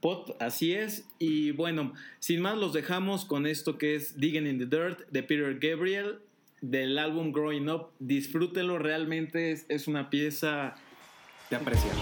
Pot, 0.01 0.35
así 0.41 0.73
es, 0.73 1.07
y 1.19 1.51
bueno, 1.51 1.93
sin 2.19 2.41
más 2.41 2.57
los 2.57 2.73
dejamos 2.73 3.23
con 3.23 3.45
esto 3.45 3.77
que 3.77 3.95
es 3.95 4.19
Digging 4.19 4.47
in 4.47 4.57
the 4.57 4.65
Dirt 4.65 5.07
de 5.11 5.21
Peter 5.21 5.57
Gabriel, 5.59 6.19
del 6.61 6.97
álbum 6.97 7.31
Growing 7.31 7.69
Up, 7.69 7.89
disfrútelo, 7.99 8.79
realmente 8.79 9.51
es, 9.51 9.65
es 9.69 9.87
una 9.87 10.09
pieza 10.09 10.75
de 11.49 11.55
apreciar. 11.55 11.95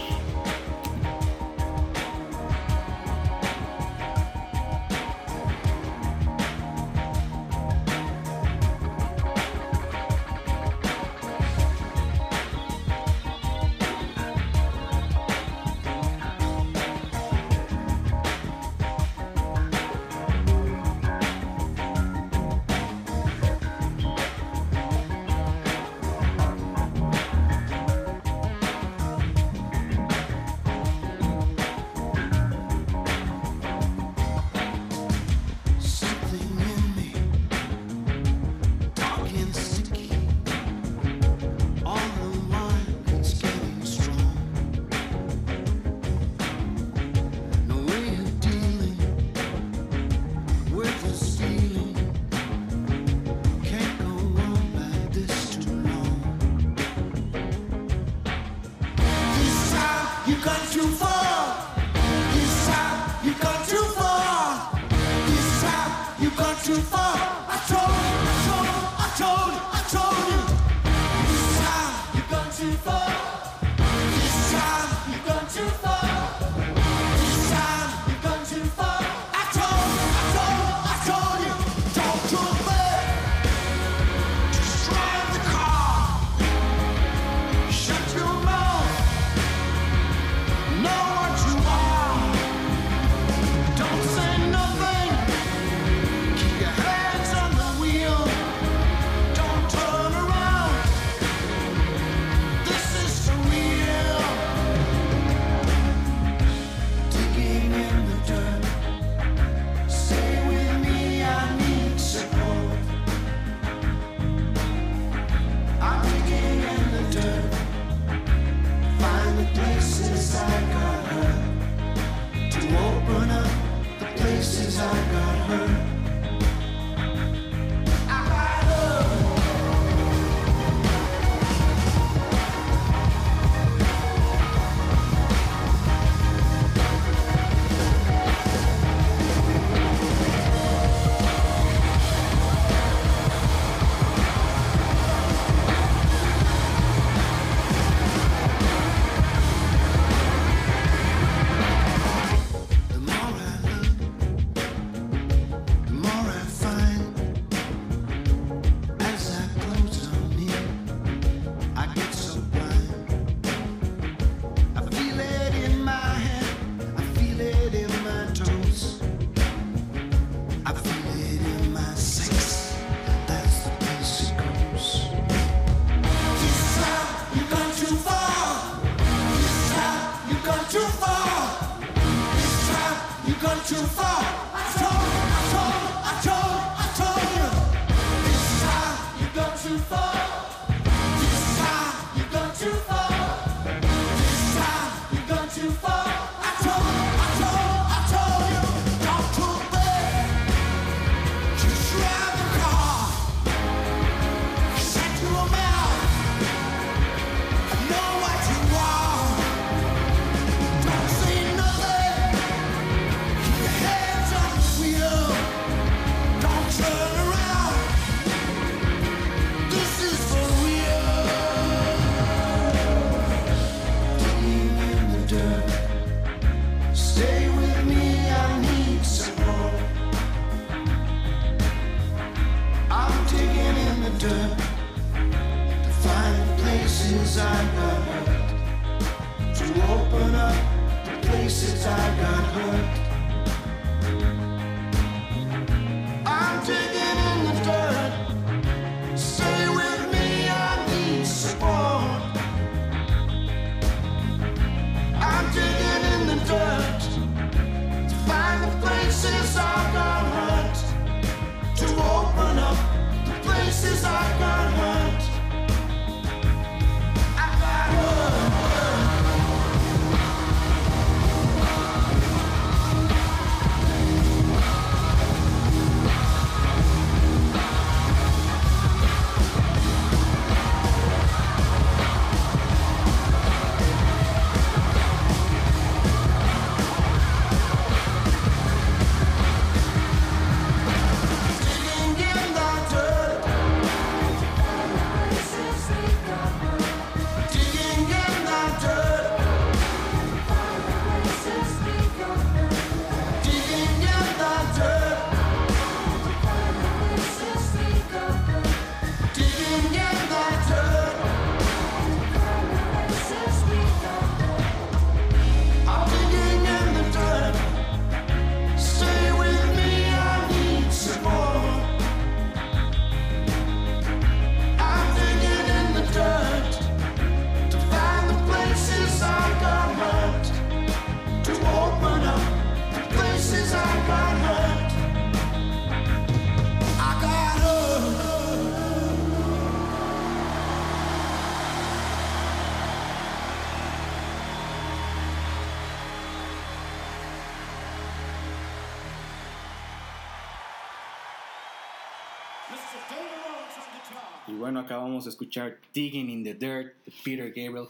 Acabamos 355.19 355.25
de 355.25 355.29
escuchar 355.31 355.77
Digging 355.93 356.29
in 356.29 356.43
the 356.43 356.53
Dirt 356.53 356.93
de 357.05 357.11
Peter 357.23 357.47
Gabriel. 357.53 357.87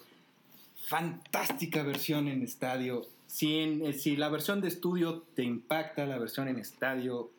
Fantástica 0.87 1.83
versión 1.83 2.27
en 2.27 2.41
estadio. 2.41 3.05
Si, 3.27 3.59
en- 3.59 3.85
eh, 3.85 3.93
si 3.93 4.15
la 4.15 4.29
versión 4.29 4.61
de 4.61 4.67
estudio 4.69 5.23
te 5.35 5.43
impacta, 5.43 6.05
la 6.07 6.17
versión 6.17 6.47
en 6.47 6.57
estadio, 6.57 7.29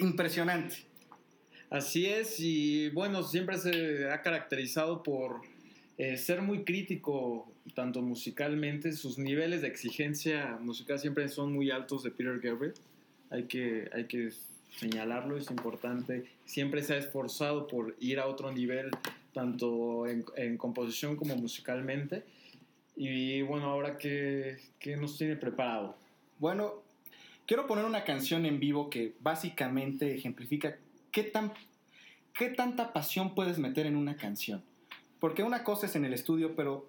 impresionante. 0.00 0.76
Así 1.70 2.06
es, 2.06 2.40
y 2.40 2.90
bueno, 2.90 3.22
siempre 3.22 3.58
se 3.58 4.10
ha 4.10 4.22
caracterizado 4.22 5.02
por 5.02 5.42
eh, 5.98 6.16
ser 6.16 6.42
muy 6.42 6.64
crítico, 6.64 7.46
tanto 7.74 8.02
musicalmente, 8.02 8.92
sus 8.92 9.18
niveles 9.18 9.62
de 9.62 9.68
exigencia 9.68 10.58
musical 10.60 10.98
siempre 10.98 11.28
son 11.28 11.52
muy 11.52 11.70
altos 11.70 12.02
de 12.02 12.10
Peter 12.10 12.38
Gabriel. 12.40 12.74
Hay 13.30 13.44
que, 13.44 13.88
hay 13.92 14.04
que 14.06 14.30
señalarlo, 14.76 15.36
es 15.36 15.50
importante. 15.50 16.26
Siempre 16.44 16.82
se 16.82 16.94
ha 16.94 16.98
esforzado 16.98 17.66
por 17.66 17.96
ir 18.00 18.20
a 18.20 18.26
otro 18.26 18.52
nivel, 18.52 18.90
tanto 19.32 20.06
en, 20.06 20.56
composición 20.56 21.16
como 21.16 21.36
musicalmente. 21.36 22.24
Y 22.94 23.42
bueno, 23.42 23.66
ahora, 23.66 23.98
¿qué, 23.98 24.58
qué 24.78 24.96
nos 24.96 25.18
tiene 25.18 25.36
preparado? 25.36 25.96
Bueno, 26.38 26.82
quiero 27.46 27.66
poner 27.66 27.84
una 27.84 28.04
canción 28.04 28.46
en 28.46 28.60
vivo 28.60 28.90
que 28.90 29.14
básicamente 29.20 30.14
ejemplifica 30.14 30.76
qué, 31.10 31.22
tan, 31.24 31.52
qué 32.32 32.48
tanta 32.48 32.92
pasión 32.92 33.34
puedes 33.34 33.58
meter 33.58 33.86
en 33.86 33.96
una 33.96 34.16
canción. 34.16 34.62
Porque 35.20 35.42
una 35.42 35.64
cosa 35.64 35.86
es 35.86 35.96
en 35.96 36.04
el 36.04 36.12
estudio, 36.12 36.54
pero 36.54 36.86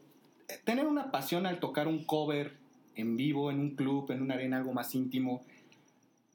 eh, 0.49 0.59
tener 0.63 0.85
una 0.85 1.11
pasión 1.11 1.45
al 1.45 1.59
tocar 1.59 1.87
un 1.87 2.03
cover 2.03 2.53
en 2.95 3.15
vivo, 3.15 3.51
en 3.51 3.59
un 3.59 3.75
club, 3.75 4.11
en 4.11 4.21
una 4.21 4.33
arena, 4.33 4.57
algo 4.57 4.73
más 4.73 4.93
íntimo, 4.95 5.43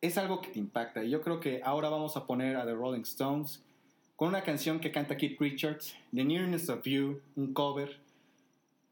es 0.03 0.19
algo 0.19 0.43
que 0.43 0.51
te 0.51 0.59
impacta. 0.59 1.03
Y 1.03 1.11
yo 1.11 1.23
creo 1.23 1.41
que 1.41 1.63
ahora 1.65 1.89
vamos 1.89 2.17
a 2.17 2.27
poner 2.27 2.57
a 2.57 2.67
The 2.67 2.75
Rolling 2.75 3.03
Stones 3.03 3.63
con 4.17 4.29
una 4.29 4.43
canción 4.43 4.81
que 4.81 4.93
canta 4.93 5.17
Keith 5.17 5.41
Richards, 5.41 5.97
The 6.15 6.25
Nearness 6.25 6.69
of 6.69 6.85
You, 6.85 7.21
un 7.37 7.55
cover, 7.55 7.99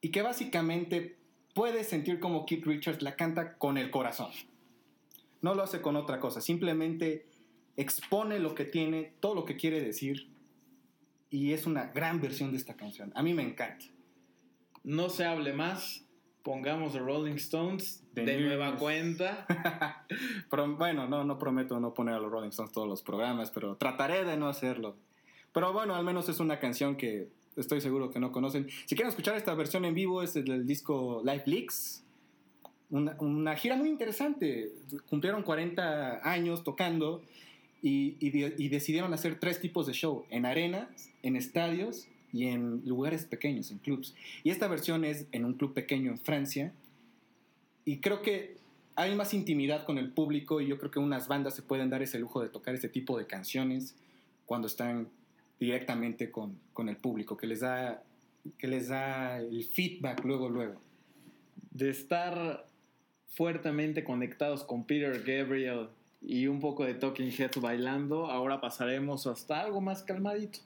y 0.01 0.11
que 0.11 0.23
básicamente 0.23 1.17
puedes 1.53 1.89
sentir 1.89 2.21
como 2.21 2.47
Keith 2.47 2.65
Richards 2.65 3.03
la 3.03 3.17
canta 3.17 3.59
con 3.59 3.77
el 3.77 3.91
corazón. 3.91 4.31
No 5.43 5.55
lo 5.55 5.63
hace 5.63 5.83
con 5.83 5.97
otra 5.97 6.21
cosa, 6.21 6.41
simplemente 6.41 7.27
expone 7.77 8.39
lo 8.39 8.55
que 8.55 8.65
tiene, 8.65 9.13
todo 9.21 9.35
lo 9.35 9.45
que 9.45 9.57
quiere 9.57 9.81
decir, 9.81 10.29
y 11.29 11.53
es 11.53 11.67
una 11.67 11.87
gran 11.87 12.21
versión 12.21 12.51
de 12.53 12.57
esta 12.57 12.75
canción. 12.75 13.13
A 13.15 13.23
mí 13.23 13.35
me 13.35 13.43
encanta. 13.43 13.85
No 14.83 15.11
se 15.11 15.25
hable 15.25 15.53
más, 15.53 16.05
pongamos 16.43 16.93
The 16.93 16.99
Rolling 17.01 17.35
Stones 17.37 18.03
The 18.15 18.25
de 18.25 18.41
nueva 18.41 18.77
cuenta. 18.77 19.47
Pero, 20.51 20.77
bueno, 20.77 21.07
no, 21.09 21.25
no 21.25 21.39
prometo 21.39 21.79
no 21.81 21.93
poner 21.95 22.15
a 22.15 22.19
los 22.21 22.31
Rolling 22.31 22.49
Stones 22.51 22.73
todos 22.73 22.89
los 22.89 23.03
programas, 23.03 23.51
pero 23.51 23.77
trataré 23.77 24.25
de 24.25 24.37
no 24.37 24.49
hacerlo. 24.49 24.97
Pero 25.53 25.73
bueno, 25.73 25.95
al 25.95 26.05
menos 26.05 26.29
es 26.29 26.41
una 26.41 26.59
canción 26.59 26.97
que 26.97 27.29
estoy 27.57 27.81
seguro 27.81 28.11
que 28.11 28.21
no 28.21 28.33
conocen. 28.33 28.69
Si 28.87 28.95
quieren 28.95 29.09
escuchar 29.09 29.37
esta 29.37 29.55
versión 29.55 29.85
en 29.85 29.95
vivo, 29.95 30.23
es 30.23 30.35
del 30.35 30.67
disco 30.67 31.23
Live 31.25 31.43
Leaks. 31.47 32.05
Una, 32.91 33.15
una 33.21 33.55
gira 33.57 33.77
muy 33.77 33.89
interesante. 33.89 34.73
Cumplieron 35.09 35.43
40 35.43 36.29
años 36.29 36.65
tocando 36.65 37.23
y, 37.83 38.17
y 38.19 38.31
de- 38.31 38.55
y 38.59 38.69
decidieron 38.69 39.13
hacer 39.15 39.39
tres 39.39 39.61
tipos 39.61 39.87
de 39.87 39.93
show: 39.93 40.25
en 40.31 40.47
arenas, 40.47 41.11
en 41.23 41.37
estadios 41.37 42.07
y 42.33 42.47
en 42.47 42.83
lugares 42.85 43.25
pequeños, 43.25 43.71
en 43.71 43.79
clubs. 43.79 44.15
Y 44.45 44.51
esta 44.51 44.69
versión 44.69 45.05
es 45.05 45.27
en 45.33 45.45
un 45.45 45.55
club 45.55 45.75
pequeño 45.75 46.11
en 46.11 46.19
Francia. 46.19 46.73
Y 47.85 47.99
creo 47.99 48.23
que 48.23 48.57
hay 48.95 49.15
más 49.15 49.35
intimidad 49.35 49.85
con 49.85 49.99
el 49.99 50.13
público 50.13 50.61
y 50.61 50.67
yo 50.67 50.79
creo 50.79 50.91
que 50.91 50.99
unas 50.99 51.29
bandas 51.29 51.55
se 51.55 51.63
pueden 51.63 51.91
dar 51.91 52.03
ese 52.03 52.19
lujo 52.19 52.43
de 52.43 52.49
tocar 52.49 52.75
este 52.75 52.89
tipo 52.89 53.19
de 53.19 53.27
canciones 53.27 53.97
cuando 54.47 54.67
están 54.67 55.09
directamente 55.59 56.31
con, 56.31 56.59
con 56.73 56.89
el 56.89 56.97
público, 56.97 57.37
que 57.37 57.47
les 57.47 57.61
da 57.61 58.03
que 58.59 58.67
les 58.67 58.89
da 58.89 59.39
el 59.39 59.65
feedback 59.65 60.25
luego, 60.25 60.49
luego. 60.49 60.81
de 61.73 61.91
estar 61.91 62.67
fuertemente 63.29 64.03
conectados 64.03 64.65
con 64.65 64.85
Peter 64.85 65.23
Gabriel 65.23 65.89
y 66.21 66.47
un 66.47 66.61
poco 66.61 66.85
de 66.85 66.95
Talking 66.95 67.31
Heads 67.31 67.61
bailando, 67.61 68.27
ahora 68.27 68.61
pasaremos 68.61 69.27
hasta 69.27 69.61
algo 69.61 69.81
más 69.81 70.03
calmadito. 70.03 70.59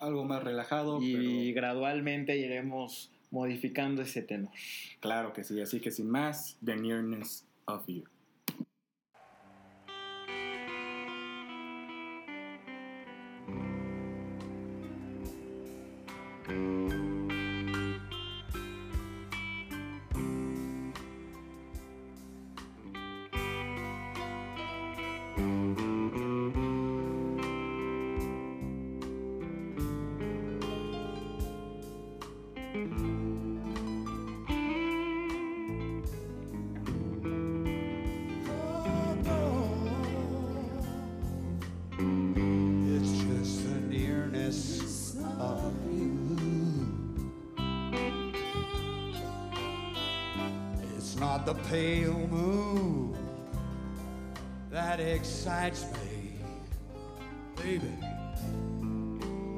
Algo 0.00 0.24
más 0.24 0.42
relajado, 0.42 1.00
Y 1.02 1.52
gradualmente 1.52 2.36
iremos 2.36 3.10
modificando 3.30 4.02
ese 4.02 4.22
tenor. 4.22 4.50
pero 4.52 5.00
claro 5.00 5.32
que 5.32 5.44
sí. 5.44 5.60
Así 5.60 5.80
que 5.80 5.90
sin 5.90 6.08
más, 6.10 6.56
The 6.64 6.76
Nearness 6.76 7.46
of 7.66 7.86
You. 7.86 8.04
The 51.46 51.54
pale 51.70 52.12
moon 52.28 53.16
that 54.70 55.00
excites 55.00 55.86
me, 55.92 56.34
baby. 57.56 57.92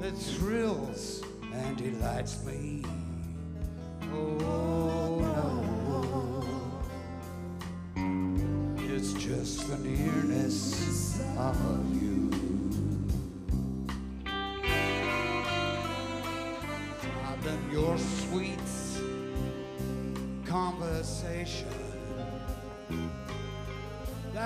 That 0.00 0.16
thrills 0.16 1.22
and 1.52 1.76
delights 1.76 2.44
me. 2.44 2.84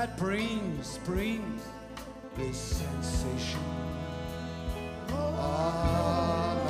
That 0.05 0.19
brings, 0.19 0.99
brings 0.99 1.63
this 2.37 2.59
sensation. 2.59 3.61
Oh. 5.09 6.61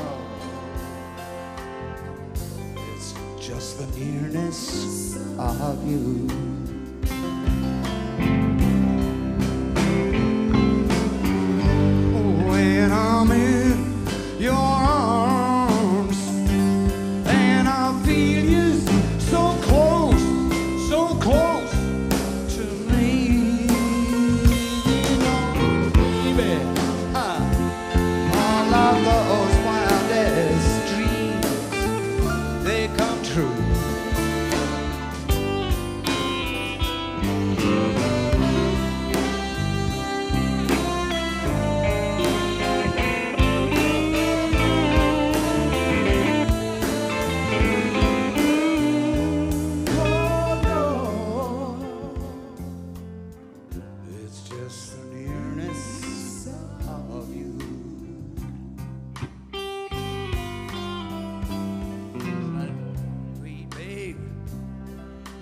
It's 2.94 3.12
just 3.44 3.78
the 3.78 3.86
nearness 3.98 5.16
of 5.36 5.84
you. 5.84 6.53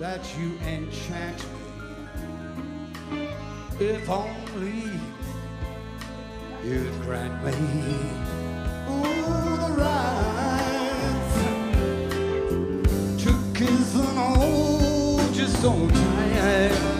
That 0.03 0.37
you 0.37 0.51
enchant 0.67 1.45
me. 3.09 3.29
If 3.79 4.09
only 4.09 4.99
you'd 6.61 7.01
grant 7.03 7.41
me 7.45 7.51
ooh, 8.89 9.03
the 9.61 9.75
right 9.77 10.43
to 13.17 13.31
kiss 13.53 13.95
and 13.95 14.17
hold 14.17 15.33
you 15.37 15.47
so 15.47 15.71
tight. 15.87 16.92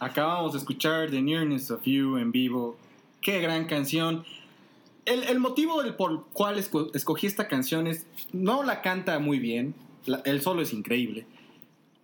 Acabamos 0.00 0.52
de 0.52 0.58
escuchar 0.58 1.10
The 1.10 1.20
Nearness 1.22 1.70
of 1.70 1.82
You 1.84 2.18
en 2.18 2.30
vivo. 2.32 2.76
Qué 3.20 3.40
gran 3.40 3.64
canción. 3.66 4.24
el, 5.06 5.24
el 5.24 5.38
motivo 5.40 5.82
del 5.82 5.94
por 5.94 6.26
cual 6.34 6.56
esco- 6.58 6.90
escogí 6.94 7.26
esta 7.26 7.48
canción 7.48 7.86
es, 7.86 8.06
no 8.32 8.62
la 8.62 8.82
canta 8.82 9.18
muy 9.18 9.38
bien, 9.38 9.74
la- 10.04 10.20
el 10.26 10.40
solo 10.42 10.60
es 10.62 10.72
increíble, 10.74 11.24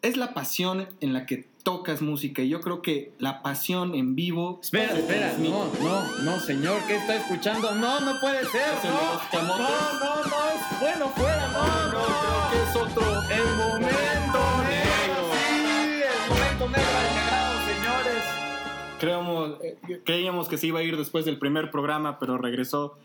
es 0.02 0.16
la 0.16 0.32
pasión 0.32 0.88
en 1.00 1.12
la 1.12 1.26
que 1.26 1.46
tocas 1.62 2.00
música 2.02 2.40
y 2.42 2.48
yo 2.48 2.60
creo 2.62 2.80
que 2.82 3.12
la 3.18 3.42
pasión 3.42 3.94
en 3.94 4.14
vivo... 4.14 4.58
Espera, 4.62 4.96
espera, 4.98 5.34
no, 5.38 5.66
no, 5.82 6.22
no, 6.22 6.40
señor, 6.40 6.78
¿qué 6.86 6.96
está 6.96 7.16
escuchando? 7.16 7.74
No, 7.74 8.00
no 8.00 8.18
puede 8.20 8.44
ser, 8.46 8.74
¿Es 8.78 8.84
no, 8.84 9.42
no, 9.42 9.58
no, 9.58 10.24
no, 10.24 10.48
es 10.50 10.80
bueno, 10.80 11.08
fuera, 11.10 11.48
no, 11.52 11.92
no, 11.92 12.04
creo 12.04 12.50
que 12.50 12.70
es 12.70 12.76
otro... 12.76 13.22
El 13.30 13.56
momento 13.56 14.40
negro, 14.68 15.30
sí, 15.32 16.02
el 16.02 16.30
momento 16.30 16.68
negro. 16.70 17.13
Creíamos, 19.04 19.58
eh, 19.62 19.76
creíamos 20.04 20.48
que 20.48 20.58
se 20.58 20.66
iba 20.66 20.80
a 20.80 20.82
ir 20.82 20.96
después 20.96 21.24
del 21.24 21.38
primer 21.38 21.70
programa, 21.70 22.18
pero 22.18 22.38
regresó. 22.38 22.98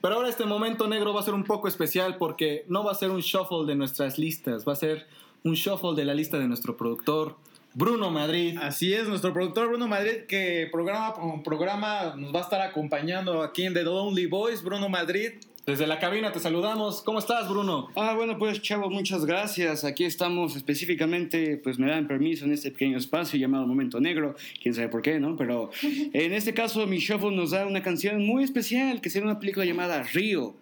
Pero 0.00 0.16
ahora 0.16 0.28
este 0.28 0.44
momento 0.44 0.88
negro 0.88 1.14
va 1.14 1.20
a 1.20 1.22
ser 1.22 1.34
un 1.34 1.44
poco 1.44 1.68
especial 1.68 2.16
porque 2.16 2.64
no 2.68 2.84
va 2.84 2.92
a 2.92 2.94
ser 2.94 3.10
un 3.10 3.20
shuffle 3.20 3.64
de 3.66 3.74
nuestras 3.74 4.18
listas, 4.18 4.66
va 4.66 4.72
a 4.72 4.76
ser 4.76 5.06
un 5.42 5.54
shuffle 5.54 5.94
de 5.94 6.04
la 6.04 6.14
lista 6.14 6.38
de 6.38 6.48
nuestro 6.48 6.76
productor, 6.76 7.36
Bruno 7.74 8.10
Madrid. 8.10 8.58
Así 8.60 8.94
es, 8.94 9.06
nuestro 9.06 9.32
productor 9.32 9.68
Bruno 9.68 9.86
Madrid, 9.86 10.24
que 10.26 10.68
programa 10.72 11.12
con 11.12 11.42
programa 11.42 12.14
nos 12.16 12.34
va 12.34 12.40
a 12.40 12.42
estar 12.42 12.60
acompañando 12.62 13.42
aquí 13.42 13.64
en 13.64 13.74
The 13.74 13.82
Lonely 13.84 14.26
Boys. 14.26 14.62
Bruno 14.62 14.88
Madrid, 14.88 15.32
Desde 15.66 15.88
la 15.88 15.98
cabina 15.98 16.30
te 16.30 16.38
saludamos. 16.38 17.02
¿Cómo 17.02 17.18
estás, 17.18 17.48
Bruno? 17.48 17.88
Ah, 17.96 18.14
bueno, 18.14 18.38
pues 18.38 18.62
chavo, 18.62 18.88
muchas 18.88 19.24
gracias. 19.24 19.82
Aquí 19.82 20.04
estamos 20.04 20.54
específicamente, 20.54 21.56
pues 21.56 21.76
me 21.76 21.88
dan 21.88 22.06
permiso 22.06 22.44
en 22.44 22.52
este 22.52 22.70
pequeño 22.70 22.96
espacio 22.96 23.36
llamado 23.36 23.66
Momento 23.66 24.00
Negro, 24.00 24.36
quién 24.62 24.74
sabe 24.74 24.88
por 24.88 25.02
qué, 25.02 25.18
¿no? 25.18 25.34
Pero 25.34 25.70
en 25.82 26.32
este 26.32 26.54
caso 26.54 26.86
mi 26.86 26.98
shuffle 26.98 27.34
nos 27.34 27.50
da 27.50 27.66
una 27.66 27.82
canción 27.82 28.24
muy 28.24 28.44
especial 28.44 29.00
que 29.00 29.10
será 29.10 29.26
una 29.26 29.40
película 29.40 29.66
llamada 29.66 30.04
Río. 30.04 30.54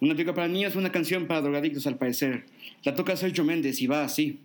Una 0.00 0.14
película 0.14 0.34
para 0.34 0.48
niños, 0.48 0.74
una 0.74 0.90
canción 0.90 1.28
para 1.28 1.40
drogadictos 1.40 1.86
al 1.86 1.96
parecer. 1.96 2.44
La 2.82 2.96
toca 2.96 3.16
Sergio 3.16 3.44
Méndez 3.44 3.80
y 3.80 3.86
va 3.86 4.02
así. 4.02 4.40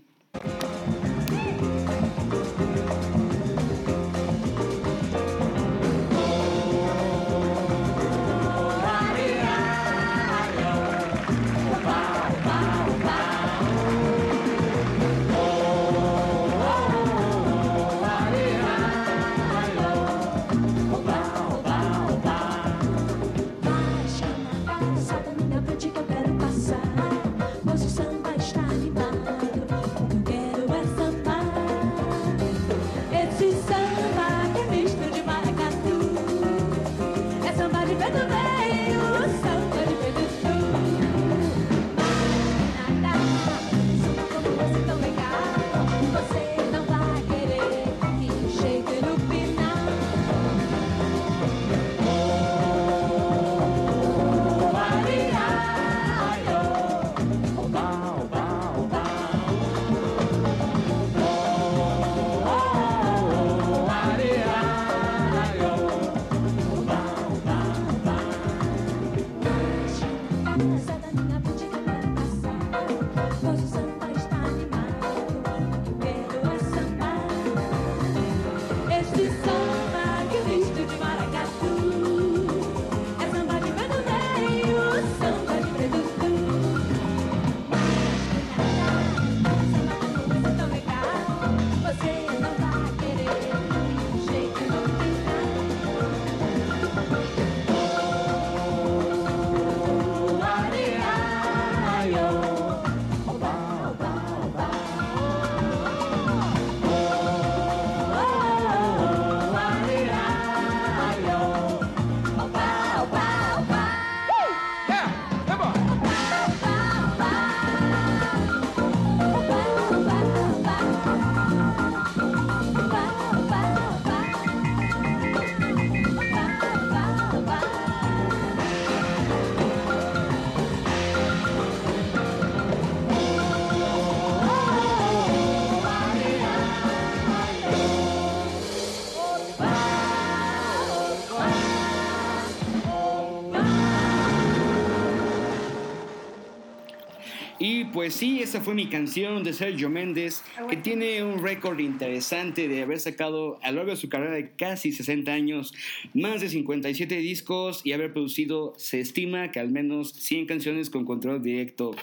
Pues 148.03 148.15
sí, 148.15 148.41
esa 148.41 148.59
fue 148.59 148.73
mi 148.73 148.87
canción 148.87 149.45
de 149.45 149.53
Sergio 149.53 149.89
Méndez, 149.89 150.43
que 150.69 150.75
tiene 150.75 151.23
un 151.23 151.41
récord 151.41 151.79
interesante 151.79 152.67
de 152.67 152.81
haber 152.81 152.99
sacado 152.99 153.59
a 153.61 153.71
lo 153.71 153.77
largo 153.77 153.91
de 153.91 153.95
su 153.95 154.09
carrera 154.09 154.33
de 154.35 154.51
casi 154.57 154.91
60 154.91 155.31
años 155.31 155.73
más 156.13 156.41
de 156.41 156.49
57 156.49 157.15
discos 157.19 157.79
y 157.85 157.93
haber 157.93 158.11
producido, 158.11 158.73
se 158.75 158.99
estima 158.99 159.51
que 159.51 159.61
al 159.61 159.69
menos 159.71 160.11
100 160.11 160.47
canciones 160.47 160.89
con 160.89 161.05
control 161.05 161.41
directo 161.41 161.95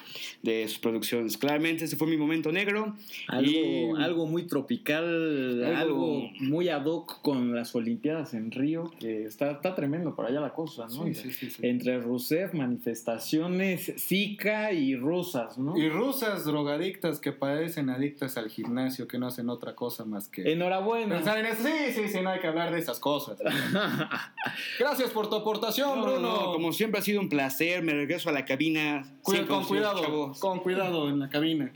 de 0.43 0.67
sus 0.69 0.79
producciones. 0.79 1.37
Claramente 1.37 1.85
ese 1.85 1.97
fue 1.97 2.07
mi 2.07 2.17
momento 2.17 2.51
negro. 2.51 2.97
algo, 3.29 3.51
Y- 3.51 3.91
algo 4.03 4.25
muy 4.27 4.45
tropical, 4.47 5.63
algo, 5.65 5.77
Algo- 5.81 6.31
muy 6.41 6.71
ad 6.71 6.87
hoc 6.87 7.21
con 7.21 7.55
las 7.55 7.75
Olimpiadas 7.75 8.33
en 8.33 8.51
Río, 8.53 8.91
que 8.99 9.25
está, 9.27 9.51
está 9.51 9.75
tremendo 9.75 10.15
por 10.17 10.25
allá 10.25 10.41
la 10.41 10.55
cosa, 10.55 10.87
¿no? 10.87 11.05
Sí, 11.05 11.13
sí, 11.15 11.31
sí, 11.31 11.51
sí. 11.51 11.57
Entre 11.61 12.01
Rusev, 12.01 12.55
manifestaciones 12.55 13.93
Zika 13.99 14.73
y 14.73 14.97
rusas, 14.97 15.59
¿no? 15.59 15.77
Y 15.77 15.90
rusas 15.91 16.45
drogadictas 16.45 17.21
que 17.21 17.33
padecen 17.33 17.91
adictas 17.91 18.37
al 18.39 18.49
gimnasio, 18.49 19.07
que 19.07 19.19
no 19.19 19.27
hacen 19.27 19.51
otra 19.51 19.75
cosa 19.75 20.05
más 20.05 20.29
que... 20.29 20.51
Enhorabuena. 20.53 21.17
Pensar 21.17 21.39
en 21.39 21.47
eso. 21.47 21.63
Sí, 21.63 21.93
sí, 21.95 22.09
sí, 22.09 22.21
no 22.23 22.31
hay 22.31 22.41
que 22.41 22.47
hablar 22.47 22.73
de 22.73 22.79
esas 22.79 22.99
cosas. 22.99 23.39
Gracias 24.79 25.11
por 25.11 25.29
tu 25.29 25.37
aportación, 25.37 25.99
No, 26.01 26.03
Bruno. 26.07 26.21
no, 26.21 26.53
como 26.53 26.73
siempre 26.73 27.01
ha 27.01 27.03
sido 27.03 27.21
un 27.21 27.29
placer, 27.29 27.83
me 27.83 27.93
regreso 27.93 28.29
a 28.29 28.33
la 28.33 28.45
cabina. 28.45 29.05
Cuida- 29.23 29.47
con 29.47 29.65
cuidado, 29.65 30.01
chavos. 30.03 30.39
con 30.41 30.61
cuidado 30.61 31.09
en 31.09 31.19
la 31.19 31.29
cabina. 31.29 31.71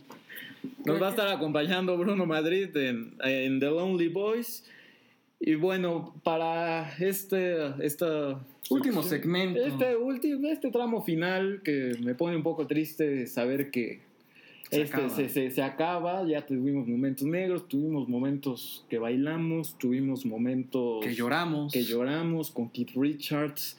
Nos 0.85 1.01
va 1.01 1.09
a 1.09 1.11
estar 1.11 1.29
acompañando 1.29 1.97
Bruno 1.99 2.25
Madrid 2.27 2.75
en, 2.77 3.17
en 3.23 3.61
The 3.61 3.67
Lonely 3.67 4.09
Boys. 4.09 4.65
Y 5.41 5.57
bueno, 5.57 6.15
para 6.25 6.95
este, 6.99 7.85
esta 7.85 8.41
Último 8.71 9.03
segmento. 9.03 9.61
Este, 9.65 9.97
último, 9.97 10.49
este 10.49 10.71
tramo 10.71 11.03
final 11.03 11.61
que 11.65 11.97
me 12.03 12.15
pone 12.15 12.37
un 12.37 12.43
poco 12.43 12.67
triste 12.67 13.27
saber 13.27 13.71
que 13.71 14.01
Se 14.71 14.83
este 14.83 14.97
acaba. 14.97 15.11
se, 15.11 15.29
se- 15.29 15.51
se 15.51 15.63
acaba. 15.63 16.27
Ya 16.27 16.47
tuvimos 16.47 16.87
momentos 16.89 17.27
negros, 17.27 17.69
tuvimos 17.69 18.09
momentos 18.09 18.85
que 18.89 18.99
bailamos, 18.99 19.77
tuvimos 19.79 20.25
momentos 20.25 21.05
Que 21.05 21.15
lloramos. 21.15 21.73
que 21.73 21.83
lloramos 21.85 22.51
con 22.51 22.71
Keith 22.71 22.93
Richards. 22.97 23.77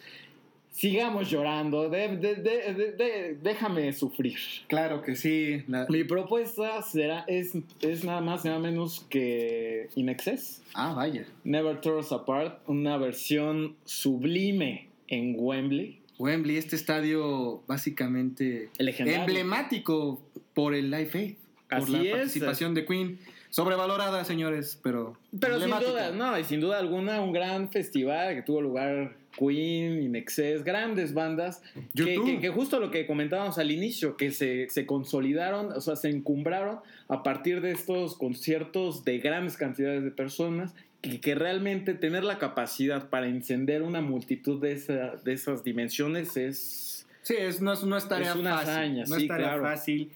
Sigamos 0.85 1.31
llorando, 1.31 1.89
de- 1.89 3.37
déjame 3.41 3.93
sufrir. 3.93 4.35
Claro 4.67 5.01
que 5.01 5.15
sí. 5.15 5.63
la- 5.69 5.85
Mi 5.87 6.03
propuesta 6.03 6.81
será, 6.81 7.23
es, 7.29 7.53
es 7.79 8.03
nada 8.03 8.19
más 8.19 8.43
nada 8.43 8.59
menos 8.59 9.05
que 9.09 9.87
In 9.95 10.09
Excess, 10.09 10.61
Ah, 10.73 10.93
vaya. 10.93 11.25
Never 11.45 11.79
Tear 11.79 11.95
Us 11.95 12.11
Apart, 12.11 12.59
una 12.67 12.97
versión 12.97 13.77
sublime 13.85 14.89
en 15.07 15.35
Wembley. 15.39 15.99
Wembley, 16.19 16.57
este 16.57 16.75
estadio 16.75 17.63
básicamente 17.67 18.69
Legendario. 18.77 19.21
emblemático 19.21 20.21
por 20.53 20.73
el 20.75 20.91
Live 20.91 21.11
Aid, 21.13 21.35
por 21.69 21.77
Así 21.83 21.91
la 21.93 22.01
es. 22.03 22.11
participación 22.11 22.73
de 22.73 22.85
Queen. 22.85 23.19
Sobrevalorada, 23.55 24.25
señores, 24.25 24.77
pero. 24.83 25.15
Pero 25.39 25.61
sin 25.61 25.69
duda, 25.69 26.11
no, 26.11 26.37
y 26.37 26.43
sin 26.43 26.59
duda 26.59 26.77
alguna, 26.77 27.21
un 27.21 27.31
gran 27.31 27.69
festival 27.71 28.35
que 28.35 28.41
tuvo 28.41 28.59
lugar 28.59 29.15
Queen, 29.39 30.01
Inexcess, 30.03 30.61
grandes 30.65 31.13
bandas, 31.13 31.61
que, 31.95 32.15
YouTube. 32.15 32.25
que- 32.25 32.39
que 32.41 32.49
justo 32.49 32.81
lo 32.81 32.91
que 32.91 33.07
comentábamos 33.07 33.57
al 33.57 33.71
inicio, 33.71 34.17
que 34.17 34.31
se, 34.31 34.67
se 34.69 34.85
consolidaron, 34.85 35.71
o 35.71 35.79
sea, 35.79 35.95
se 35.95 36.09
encumbraron 36.09 36.79
a 37.07 37.23
partir 37.23 37.61
de 37.61 37.71
estos 37.71 38.17
conciertos 38.17 39.05
de 39.05 39.19
grandes 39.19 39.55
cantidades 39.55 40.03
de 40.03 40.11
personas, 40.11 40.73
que, 40.99 41.21
que 41.21 41.33
realmente 41.33 41.93
tener 41.93 42.25
la 42.25 42.39
capacidad 42.39 43.07
para 43.09 43.27
encender 43.27 43.83
una 43.83 44.01
multitud 44.01 44.59
de, 44.61 44.73
esa- 44.73 45.15
de 45.23 45.31
esas 45.31 45.63
dimensiones 45.63 46.35
es... 46.35 47.07
Sí, 47.21 47.35
es, 47.39 47.61
no, 47.61 47.71
es, 47.71 47.83
no 47.85 47.95
es 47.95 48.05
tarea 48.09 48.31
Es 48.31 48.35
una 48.35 48.55
fácil. 48.57 48.69
hazaña, 48.69 49.03
no 49.07 49.15
sí, 49.15 49.21
es 49.21 49.27
tarea 49.29 49.47
claro. 49.47 49.63
fácil. 49.63 50.11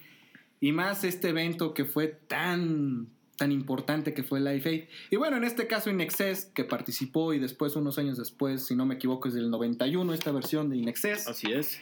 Y 0.60 0.72
más 0.72 1.04
este 1.04 1.30
evento 1.30 1.72
que 1.72 1.86
fue 1.86 2.06
tan, 2.28 3.06
tan 3.40 3.52
importante 3.52 4.12
que 4.12 4.22
fue 4.22 4.38
Live 4.38 4.68
Aid. 4.68 4.84
Y 5.10 5.16
bueno, 5.16 5.38
en 5.38 5.44
este 5.44 5.66
caso 5.66 5.88
Inexcess, 5.88 6.44
que 6.44 6.62
participó 6.62 7.32
y 7.32 7.38
después, 7.38 7.74
unos 7.74 7.98
años 7.98 8.18
después, 8.18 8.66
si 8.66 8.76
no 8.76 8.84
me 8.84 8.96
equivoco, 8.96 9.28
es 9.28 9.34
del 9.34 9.48
91 9.48 10.12
esta 10.12 10.30
versión 10.30 10.68
de 10.68 10.76
Inexcess. 10.76 11.26
Así 11.26 11.50
es. 11.50 11.80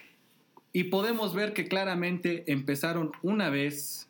Y 0.72 0.84
podemos 0.84 1.34
ver 1.34 1.54
que 1.54 1.66
claramente 1.66 2.44
empezaron 2.46 3.10
una 3.22 3.50
vez 3.50 4.06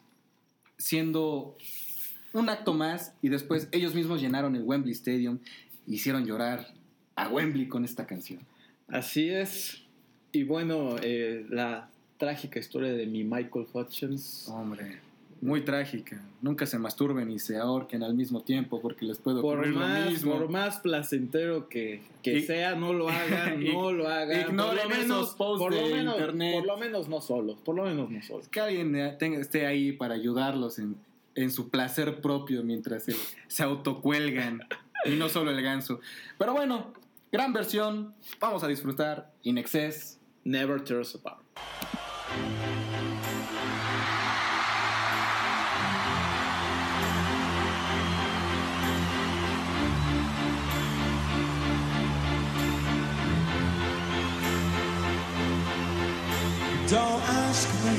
siendo 0.76 1.56
un 2.34 2.50
acto 2.50 2.74
más 2.74 3.14
y 3.22 3.30
después 3.30 3.68
ellos 3.72 3.94
mismos 3.94 4.20
llenaron 4.20 4.54
el 4.54 4.64
Wembley 4.64 4.92
Stadium 4.92 5.38
e 5.86 5.94
hicieron 5.94 6.26
llorar 6.26 6.74
a 7.16 7.30
Wembley 7.30 7.66
con 7.66 7.86
esta 7.86 8.06
canción. 8.06 8.40
Así 8.88 9.30
es. 9.30 9.84
Y 10.32 10.42
bueno, 10.42 10.96
eh, 11.00 11.46
la 11.48 11.88
trágica 12.18 12.58
historia 12.58 12.92
de 12.92 13.06
mi 13.06 13.24
Michael 13.24 13.68
Hutchins. 13.72 14.46
Hombre, 14.48 15.00
muy 15.40 15.60
trágica. 15.62 16.20
Nunca 16.42 16.66
se 16.66 16.78
masturben 16.78 17.30
y 17.30 17.38
se 17.38 17.56
ahorquen 17.58 18.02
al 18.02 18.14
mismo 18.14 18.42
tiempo 18.42 18.80
porque 18.80 19.04
les 19.04 19.18
puede 19.18 19.40
por 19.40 19.54
ocurrir 19.56 19.74
lo 19.74 19.80
más, 19.80 20.10
mismo. 20.10 20.32
por 20.38 20.50
más 20.50 20.78
placentero 20.80 21.68
que, 21.68 22.02
que 22.22 22.38
Y- 22.38 22.42
sea, 22.42 22.74
no 22.74 22.92
lo 22.92 23.08
hagan, 23.08 23.62
no 23.72 23.92
lo 23.92 24.08
hagan. 24.08 24.42
Por 24.42 24.50
Ignoren 24.50 24.82
lo 24.84 24.88
menos, 24.88 25.04
esos 25.04 25.34
posts 25.36 25.62
por 25.62 25.72
lo 25.74 25.86
de 25.88 25.94
menos, 25.94 26.14
internet. 26.14 26.54
por 26.54 26.66
lo 26.66 26.76
menos 26.76 27.08
no 27.08 27.20
solos, 27.20 27.58
por 27.64 27.74
lo 27.76 27.84
menos 27.84 28.10
no 28.10 28.22
solos. 28.22 28.48
Que 28.48 28.60
alguien 28.60 28.92
tenga- 29.18 29.38
esté 29.40 29.66
ahí 29.66 29.92
para 29.92 30.14
ayudarlos 30.14 30.78
en, 30.78 30.96
en 31.34 31.50
su 31.50 31.68
placer 31.70 32.20
propio 32.20 32.62
mientras 32.64 33.04
se, 33.04 33.14
se 33.46 33.62
autocuelgan. 33.62 34.62
y 35.04 35.10
no 35.16 35.28
solo 35.28 35.50
el 35.52 35.62
ganso. 35.62 36.00
Pero 36.38 36.52
bueno, 36.52 36.92
gran 37.30 37.52
versión. 37.52 38.14
Vamos 38.40 38.64
a 38.64 38.68
disfrutar. 38.68 39.30
In 39.44 39.56
excess. 39.58 40.18
Never 40.44 40.80
tear 40.82 41.00
us 41.00 41.14
apart. 41.14 41.40
Don't 56.88 57.22
ask 57.22 57.68
me 57.84 57.96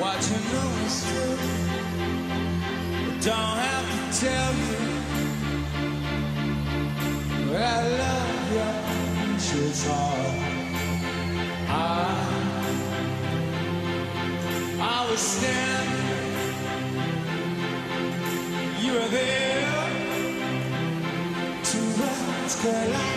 what 0.00 0.18
you 0.28 0.38
know 0.50 0.70
is 0.84 0.96
true. 1.06 1.38
Don't 3.20 3.58
have 3.66 3.86
to 3.94 3.98
tell 4.20 4.52
you 4.54 4.94
I 7.56 7.58
love 8.00 8.52
your 8.52 9.38
shit's 9.38 9.86
hard. 9.86 10.36
I, 11.68 11.80
I 14.80 14.82
was 15.08 15.20
standing, 15.20 16.54
you 18.82 18.92
were 18.94 19.08
there. 19.08 19.84
Two 21.62 21.86
worlds 22.00 22.54
collided 22.60 23.13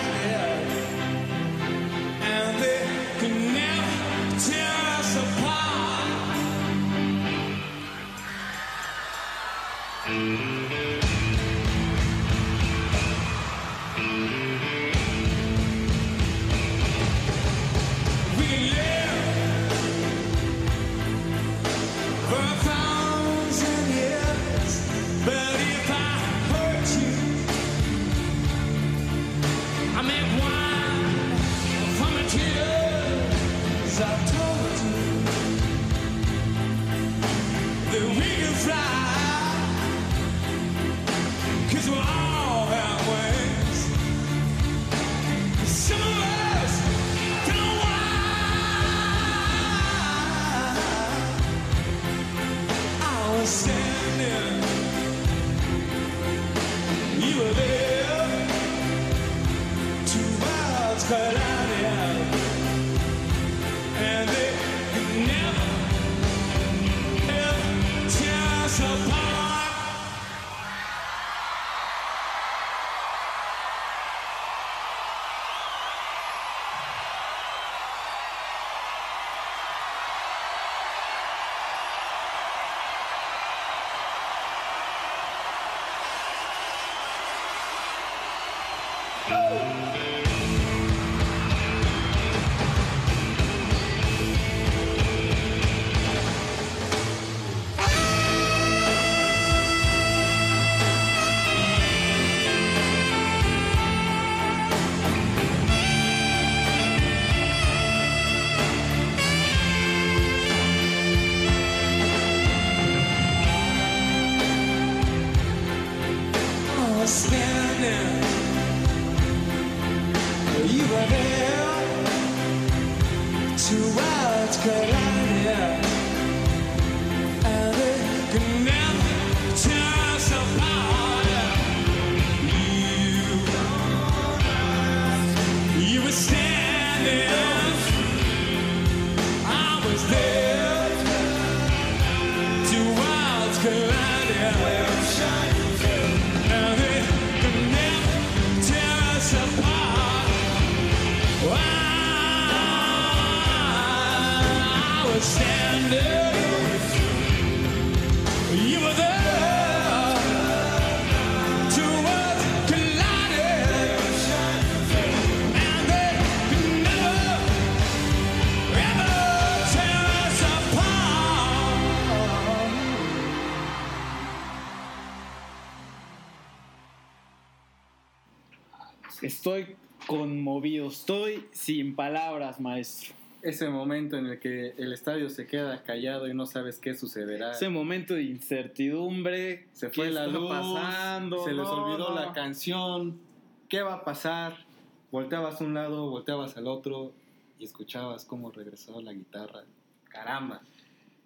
sin 181.68 181.98
palabras, 181.98 182.62
maestro. 182.62 183.14
Ese 183.42 183.68
momento 183.68 184.18
en 184.18 184.28
el 184.28 184.40
que 184.40 184.74
el 184.78 184.94
estadio 184.94 185.30
se 185.30 185.48
queda 185.48 185.84
callado 185.84 186.30
y 186.30 186.34
no 186.34 186.46
sabes 186.46 186.80
qué 186.80 186.96
sucederá. 186.96 187.52
Ese 187.52 187.68
momento 187.68 188.14
de 188.14 188.24
incertidumbre. 188.24 189.68
Se 189.74 189.90
fue 189.90 190.06
¿qué 190.06 190.12
la 190.14 190.28
luz, 190.28 190.50
pasando? 190.50 191.44
se 191.44 191.52
les 191.52 191.68
olvidó 191.68 192.12
no. 192.12 192.16
la 192.16 192.32
canción, 192.32 193.20
¿qué 193.68 193.82
va 193.82 193.96
a 193.96 194.06
pasar? 194.06 194.66
Volteabas 195.12 195.60
a 195.60 195.66
un 195.66 195.74
lado, 195.74 196.10
volteabas 196.10 196.56
al 196.56 196.68
otro 196.68 197.12
y 197.60 197.66
escuchabas 197.66 198.24
cómo 198.24 198.50
regresó 198.50 199.02
la 199.02 199.12
guitarra. 199.12 199.66
Caramba, 200.06 200.62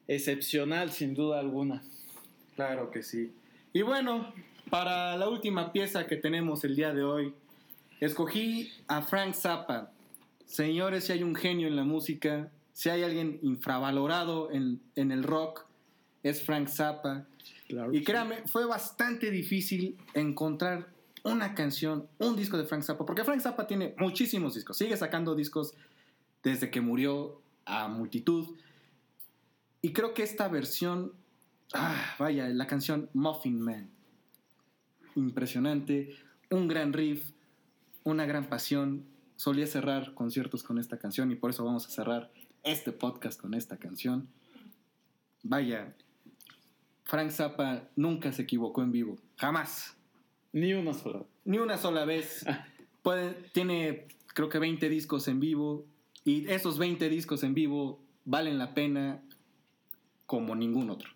Excepcional, 0.07 0.89
sin 0.89 1.13
duda 1.13 1.39
alguna. 1.39 1.83
claro 2.55 2.89
que 2.89 3.03
sí. 3.03 3.31
Y 3.73 3.83
bueno, 3.83 4.33
para 4.71 5.15
la 5.17 5.29
última 5.29 5.71
pieza 5.71 6.07
que 6.07 6.15
tenemos 6.15 6.63
el 6.63 6.75
día 6.75 6.93
de 6.95 7.03
hoy, 7.03 7.35
escogí 7.99 8.71
a 8.87 9.03
Frank 9.03 9.35
Zappa. 9.35 9.91
Señores, 10.51 11.05
si 11.05 11.13
hay 11.13 11.23
un 11.23 11.33
genio 11.33 11.69
en 11.69 11.77
la 11.77 11.85
música, 11.85 12.51
si 12.73 12.89
hay 12.89 13.03
alguien 13.03 13.39
infravalorado 13.41 14.51
en, 14.51 14.81
en 14.95 15.13
el 15.13 15.23
rock, 15.23 15.65
es 16.23 16.43
Frank 16.43 16.67
Zappa. 16.67 17.25
Claro. 17.69 17.93
Y 17.93 18.03
créame, 18.03 18.43
fue 18.47 18.65
bastante 18.65 19.31
difícil 19.31 19.97
encontrar 20.13 20.89
una 21.23 21.55
canción, 21.55 22.09
un 22.17 22.35
disco 22.35 22.57
de 22.57 22.65
Frank 22.65 22.83
Zappa, 22.83 23.05
porque 23.05 23.23
Frank 23.23 23.39
Zappa 23.39 23.65
tiene 23.65 23.95
muchísimos 23.97 24.55
discos, 24.55 24.77
sigue 24.77 24.97
sacando 24.97 25.35
discos 25.35 25.73
desde 26.43 26.69
que 26.69 26.81
murió 26.81 27.41
a 27.63 27.87
multitud. 27.87 28.57
Y 29.81 29.93
creo 29.93 30.13
que 30.13 30.23
esta 30.23 30.49
versión, 30.49 31.13
ah, 31.73 32.15
vaya, 32.19 32.49
la 32.49 32.67
canción 32.67 33.09
Muffin 33.13 33.61
Man, 33.61 33.89
impresionante, 35.15 36.13
un 36.49 36.67
gran 36.67 36.91
riff, 36.91 37.31
una 38.03 38.25
gran 38.25 38.49
pasión. 38.49 39.05
Solía 39.41 39.65
cerrar 39.65 40.13
conciertos 40.13 40.61
con 40.61 40.77
esta 40.77 40.99
canción 40.99 41.31
y 41.31 41.35
por 41.35 41.49
eso 41.49 41.65
vamos 41.65 41.87
a 41.87 41.89
cerrar 41.89 42.31
este 42.61 42.91
podcast 42.91 43.41
con 43.41 43.55
esta 43.55 43.77
canción. 43.77 44.27
Vaya, 45.41 45.95
Frank 47.05 47.31
Zappa 47.31 47.89
nunca 47.95 48.31
se 48.33 48.43
equivocó 48.43 48.83
en 48.83 48.91
vivo, 48.91 49.17
jamás, 49.37 49.97
Ni 50.53 50.73
una 50.75 50.93
sola. 50.93 51.23
ni 51.43 51.57
una 51.57 51.79
sola 51.79 52.05
vez. 52.05 52.45
Puede- 53.01 53.33
tiene 53.51 54.09
creo 54.35 54.47
que 54.47 54.59
20 54.59 54.87
discos 54.89 55.27
en 55.27 55.39
vivo 55.39 55.87
y 56.23 56.47
esos 56.47 56.77
20 56.77 57.09
discos 57.09 57.41
en 57.41 57.55
vivo 57.55 57.99
valen 58.25 58.59
la 58.59 58.75
pena 58.75 59.23
como 60.27 60.55
ningún 60.55 60.91
otro. 60.91 61.09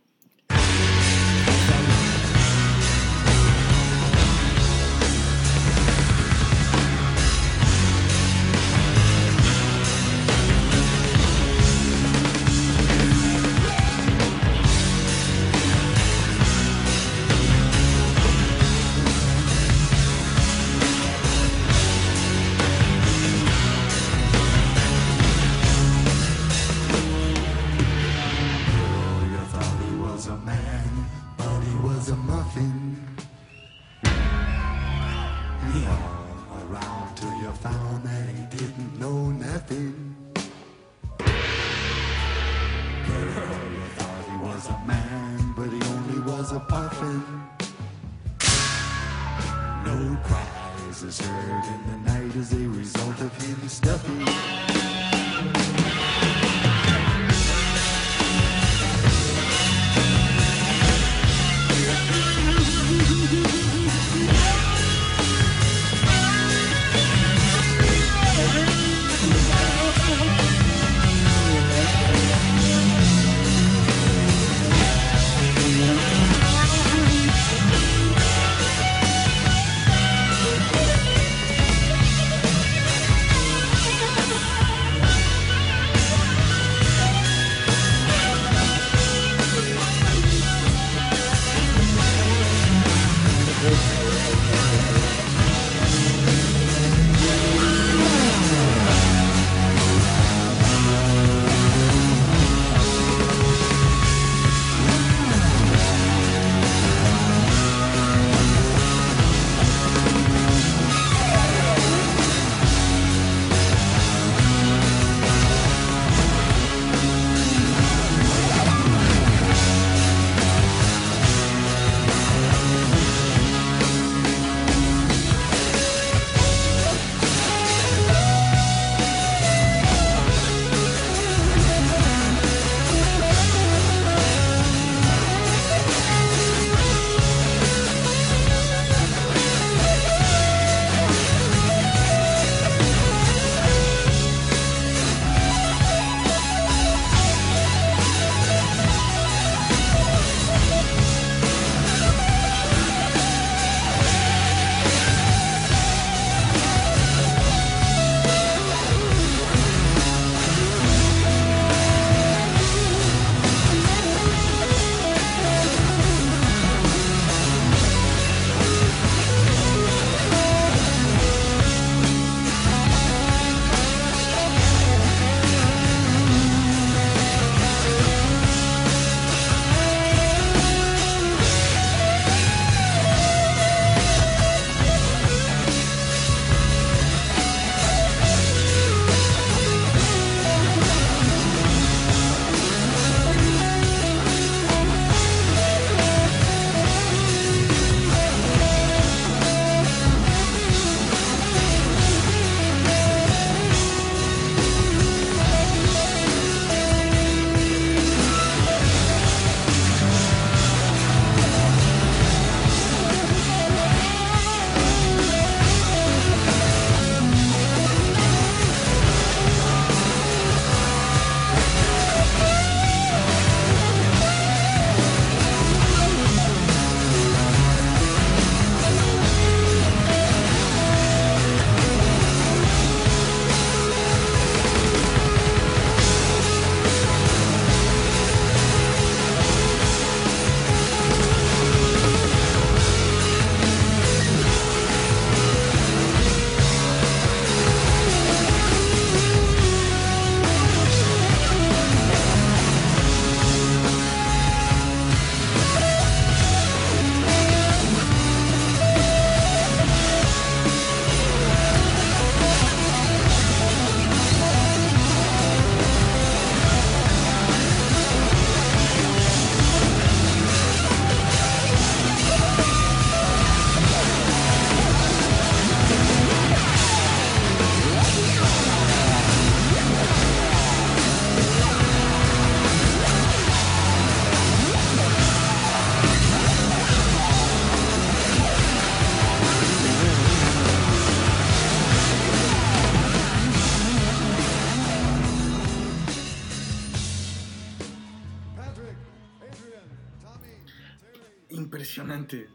Impresionante. 301.55 302.47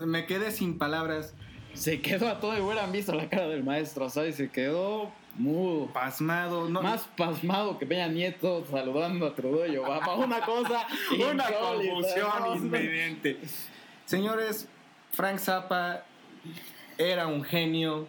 Me 0.00 0.26
quedé 0.26 0.50
sin 0.50 0.78
palabras, 0.78 1.34
Se 1.74 2.02
quedó 2.02 2.28
a 2.28 2.38
todo 2.38 2.56
y 2.56 2.60
hubieran 2.60 2.92
visto 2.92 3.14
la 3.14 3.28
cara 3.28 3.48
del 3.48 3.64
maestro, 3.64 4.10
¿sabes? 4.10 4.36
Se 4.36 4.50
quedó 4.50 5.10
mudo. 5.36 5.86
pasmado. 5.92 6.68
No, 6.68 6.82
Más 6.82 7.08
pasmado 7.16 7.78
que 7.78 7.86
Peña 7.86 8.08
Nieto 8.08 8.64
saludando 8.70 9.26
a 9.26 9.34
Trudeau 9.34 9.72
y 9.72 9.76
Obama. 9.76 10.14
Una 10.16 10.40
cosa. 10.40 10.86
una 11.32 11.44
confusión 11.44 12.56
inminente. 12.56 13.40
Señores, 14.04 14.68
Frank 15.12 15.38
Zappa 15.38 16.04
era 16.98 17.26
un 17.26 17.42
genio. 17.42 18.06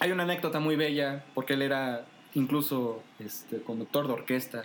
Hay 0.00 0.12
una 0.12 0.22
anécdota 0.24 0.60
muy 0.60 0.76
bella, 0.76 1.24
porque 1.34 1.54
él 1.54 1.62
era 1.62 2.04
incluso 2.34 3.02
este, 3.18 3.62
conductor 3.62 4.06
de 4.06 4.12
orquesta. 4.12 4.64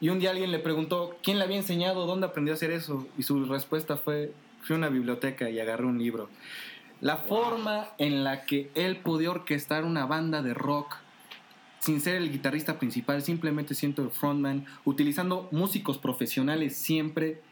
Y 0.00 0.08
un 0.08 0.18
día 0.18 0.30
alguien 0.30 0.52
le 0.52 0.58
preguntó 0.58 1.16
quién 1.22 1.38
le 1.38 1.44
había 1.44 1.56
enseñado, 1.56 2.06
dónde 2.06 2.26
aprendió 2.26 2.52
a 2.52 2.56
hacer 2.56 2.70
eso. 2.70 3.06
Y 3.16 3.22
su 3.22 3.44
respuesta 3.46 3.96
fue, 3.96 4.32
fui 4.62 4.74
a 4.74 4.78
una 4.78 4.88
biblioteca 4.88 5.48
y 5.50 5.60
agarré 5.60 5.86
un 5.86 5.98
libro. 5.98 6.28
La 7.00 7.18
forma 7.18 7.88
en 7.98 8.24
la 8.24 8.44
que 8.44 8.70
él 8.74 8.96
podía 8.96 9.30
orquestar 9.30 9.84
una 9.84 10.06
banda 10.06 10.42
de 10.42 10.54
rock 10.54 10.96
sin 11.84 12.00
ser 12.00 12.16
el 12.16 12.32
guitarrista 12.32 12.78
principal, 12.78 13.20
simplemente 13.20 13.74
siendo 13.74 14.02
el 14.02 14.10
frontman, 14.10 14.64
utilizando 14.86 15.48
músicos 15.52 15.98
profesionales 15.98 16.76
siempre, 16.76 17.42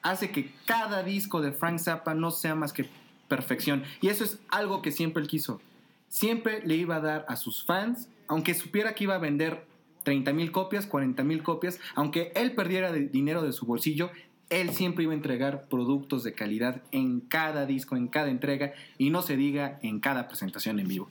hace 0.00 0.30
que 0.30 0.54
cada 0.64 1.02
disco 1.02 1.42
de 1.42 1.52
Frank 1.52 1.78
Zappa 1.78 2.14
no 2.14 2.30
sea 2.30 2.54
más 2.54 2.72
que 2.72 2.88
perfección. 3.28 3.84
Y 4.00 4.08
eso 4.08 4.24
es 4.24 4.38
algo 4.48 4.80
que 4.80 4.90
siempre 4.90 5.22
él 5.22 5.28
quiso. 5.28 5.60
Siempre 6.08 6.62
le 6.64 6.76
iba 6.76 6.96
a 6.96 7.00
dar 7.00 7.26
a 7.28 7.36
sus 7.36 7.62
fans, 7.62 8.08
aunque 8.26 8.54
supiera 8.54 8.94
que 8.94 9.04
iba 9.04 9.16
a 9.16 9.18
vender 9.18 9.66
30 10.04 10.32
mil 10.32 10.52
copias, 10.52 10.86
40 10.86 11.24
mil 11.24 11.42
copias, 11.42 11.80
aunque 11.94 12.32
él 12.36 12.52
perdiera 12.52 12.92
dinero 12.92 13.42
de 13.42 13.52
su 13.52 13.66
bolsillo, 13.66 14.10
él 14.50 14.70
siempre 14.70 15.04
iba 15.04 15.12
a 15.12 15.16
entregar 15.16 15.68
productos 15.68 16.22
de 16.22 16.34
calidad 16.34 16.82
en 16.92 17.20
cada 17.20 17.66
disco, 17.66 17.96
en 17.96 18.08
cada 18.08 18.28
entrega, 18.28 18.72
y 18.98 19.10
no 19.10 19.22
se 19.22 19.36
diga 19.36 19.78
en 19.82 20.00
cada 20.00 20.28
presentación 20.28 20.78
en 20.78 20.88
vivo. 20.88 21.08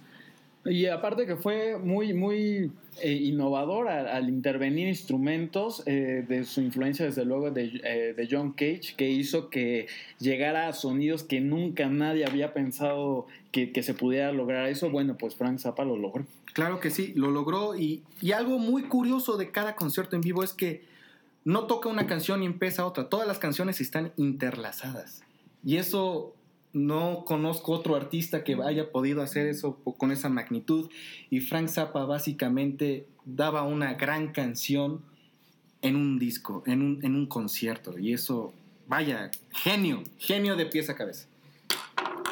Y 0.65 0.85
aparte 0.85 1.25
que 1.25 1.35
fue 1.35 1.77
muy, 1.77 2.13
muy 2.13 2.71
eh, 3.01 3.11
innovador 3.11 3.89
al, 3.89 4.07
al 4.07 4.29
intervenir 4.29 4.87
instrumentos 4.87 5.83
eh, 5.85 6.23
de 6.25 6.45
su 6.45 6.61
influencia 6.61 7.05
desde 7.05 7.25
luego 7.25 7.51
de, 7.51 7.81
eh, 7.83 8.13
de 8.15 8.27
John 8.31 8.53
Cage, 8.53 8.93
que 8.95 9.09
hizo 9.09 9.49
que 9.49 9.87
llegara 10.19 10.69
a 10.69 10.73
sonidos 10.73 11.23
que 11.23 11.41
nunca 11.41 11.89
nadie 11.89 12.25
había 12.25 12.53
pensado 12.53 13.27
que, 13.51 13.73
que 13.73 13.83
se 13.83 13.93
pudiera 13.93 14.31
lograr 14.31 14.69
eso. 14.69 14.89
Bueno, 14.89 15.17
pues 15.17 15.35
Frank 15.35 15.59
Zappa 15.59 15.83
lo 15.83 15.97
logró. 15.97 16.25
Claro 16.53 16.79
que 16.79 16.91
sí, 16.91 17.13
lo 17.15 17.31
logró 17.31 17.75
y, 17.75 18.03
y 18.21 18.31
algo 18.31 18.59
muy 18.59 18.83
curioso 18.83 19.37
de 19.37 19.51
cada 19.51 19.75
concierto 19.75 20.15
en 20.15 20.21
vivo 20.21 20.43
es 20.43 20.53
que 20.53 20.85
no 21.45 21.65
toca 21.65 21.89
una 21.89 22.07
canción 22.07 22.43
y 22.43 22.45
empieza 22.45 22.85
otra, 22.85 23.09
todas 23.09 23.27
las 23.27 23.39
canciones 23.39 23.81
están 23.81 24.13
interlazadas. 24.17 25.23
Y 25.63 25.77
eso 25.77 26.35
no 26.73 27.23
conozco 27.25 27.71
otro 27.71 27.95
artista 27.95 28.43
que 28.43 28.57
haya 28.63 28.91
podido 28.91 29.21
hacer 29.21 29.47
eso 29.47 29.77
con 29.97 30.11
esa 30.11 30.29
magnitud. 30.29 30.89
Y 31.29 31.39
Frank 31.39 31.69
Zappa 31.69 32.05
básicamente 32.05 33.07
daba 33.25 33.63
una 33.63 33.93
gran 33.93 34.31
canción 34.31 35.01
en 35.81 35.95
un 35.95 36.17
disco, 36.17 36.63
en 36.65 36.81
un, 36.81 37.05
en 37.05 37.15
un 37.15 37.27
concierto. 37.27 37.97
Y 37.97 38.13
eso, 38.13 38.53
vaya, 38.87 39.29
genio, 39.51 40.03
genio 40.17 40.55
de 40.55 40.65
pies 40.65 40.89
a 40.89 40.95
cabeza. 40.95 41.27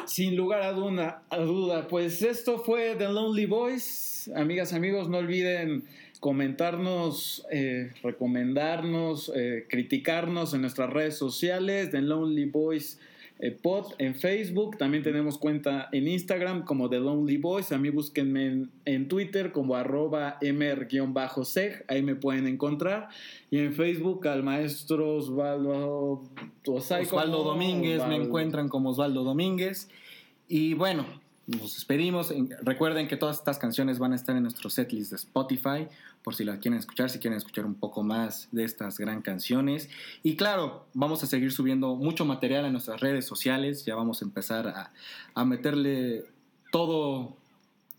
Sin 0.06 0.36
lugar 0.36 0.62
a 0.62 0.72
duda, 0.72 1.88
pues 1.88 2.22
esto 2.22 2.58
fue 2.58 2.96
The 2.96 3.08
Lonely 3.08 3.46
Boys. 3.46 4.30
Amigas, 4.34 4.72
amigos, 4.72 5.08
no 5.08 5.18
olviden 5.18 5.84
comentarnos, 6.20 7.44
eh, 7.50 7.90
recomendarnos, 8.02 9.32
eh, 9.34 9.66
criticarnos 9.68 10.54
en 10.54 10.60
nuestras 10.60 10.90
redes 10.90 11.16
sociales, 11.16 11.90
The 11.90 12.00
Lonely 12.00 12.44
Boys 12.44 12.98
eh, 13.44 13.50
Pod 13.50 13.92
en 13.98 14.14
Facebook. 14.14 14.78
También 14.78 15.02
tenemos 15.02 15.36
cuenta 15.36 15.88
en 15.92 16.06
Instagram 16.08 16.64
como 16.64 16.88
The 16.88 17.00
Lonely 17.00 17.36
Boys. 17.36 17.72
A 17.72 17.78
mí 17.78 17.90
búsquenme 17.90 18.46
en, 18.46 18.70
en 18.84 19.08
Twitter 19.08 19.50
como 19.52 19.74
arroba 19.74 20.38
mr-seg. 20.40 21.84
Ahí 21.88 22.02
me 22.02 22.14
pueden 22.14 22.46
encontrar. 22.46 23.08
Y 23.50 23.58
en 23.58 23.74
Facebook 23.74 24.26
al 24.28 24.42
maestro 24.42 25.16
Osvaldo, 25.16 26.22
Osvaldo 26.66 27.42
Domínguez, 27.44 28.06
me 28.06 28.16
encuentran 28.16 28.68
como 28.68 28.90
Osvaldo 28.90 29.24
Domínguez. 29.24 29.88
Y 30.48 30.74
bueno, 30.74 31.04
nos 31.46 31.74
despedimos. 31.74 32.30
En- 32.30 32.50
Recuerden 32.62 33.08
que 33.08 33.16
todas 33.16 33.38
estas 33.38 33.58
canciones 33.58 33.98
van 33.98 34.12
a 34.12 34.16
estar 34.16 34.36
en 34.36 34.44
nuestro 34.44 34.70
setlist 34.70 35.10
de 35.10 35.16
Spotify, 35.16 35.88
por 36.22 36.34
si 36.34 36.44
las 36.44 36.58
quieren 36.58 36.78
escuchar, 36.78 37.10
si 37.10 37.18
quieren 37.18 37.36
escuchar 37.36 37.66
un 37.66 37.74
poco 37.74 38.02
más 38.02 38.48
de 38.52 38.64
estas 38.64 38.98
gran 38.98 39.22
canciones. 39.22 39.88
Y 40.22 40.36
claro, 40.36 40.86
vamos 40.94 41.22
a 41.22 41.26
seguir 41.26 41.52
subiendo 41.52 41.96
mucho 41.96 42.24
material 42.24 42.64
a 42.64 42.70
nuestras 42.70 43.00
redes 43.00 43.26
sociales. 43.26 43.84
Ya 43.84 43.94
vamos 43.94 44.22
a 44.22 44.24
empezar 44.24 44.68
a, 44.68 44.92
a 45.34 45.44
meterle 45.44 46.24
todo, 46.70 47.36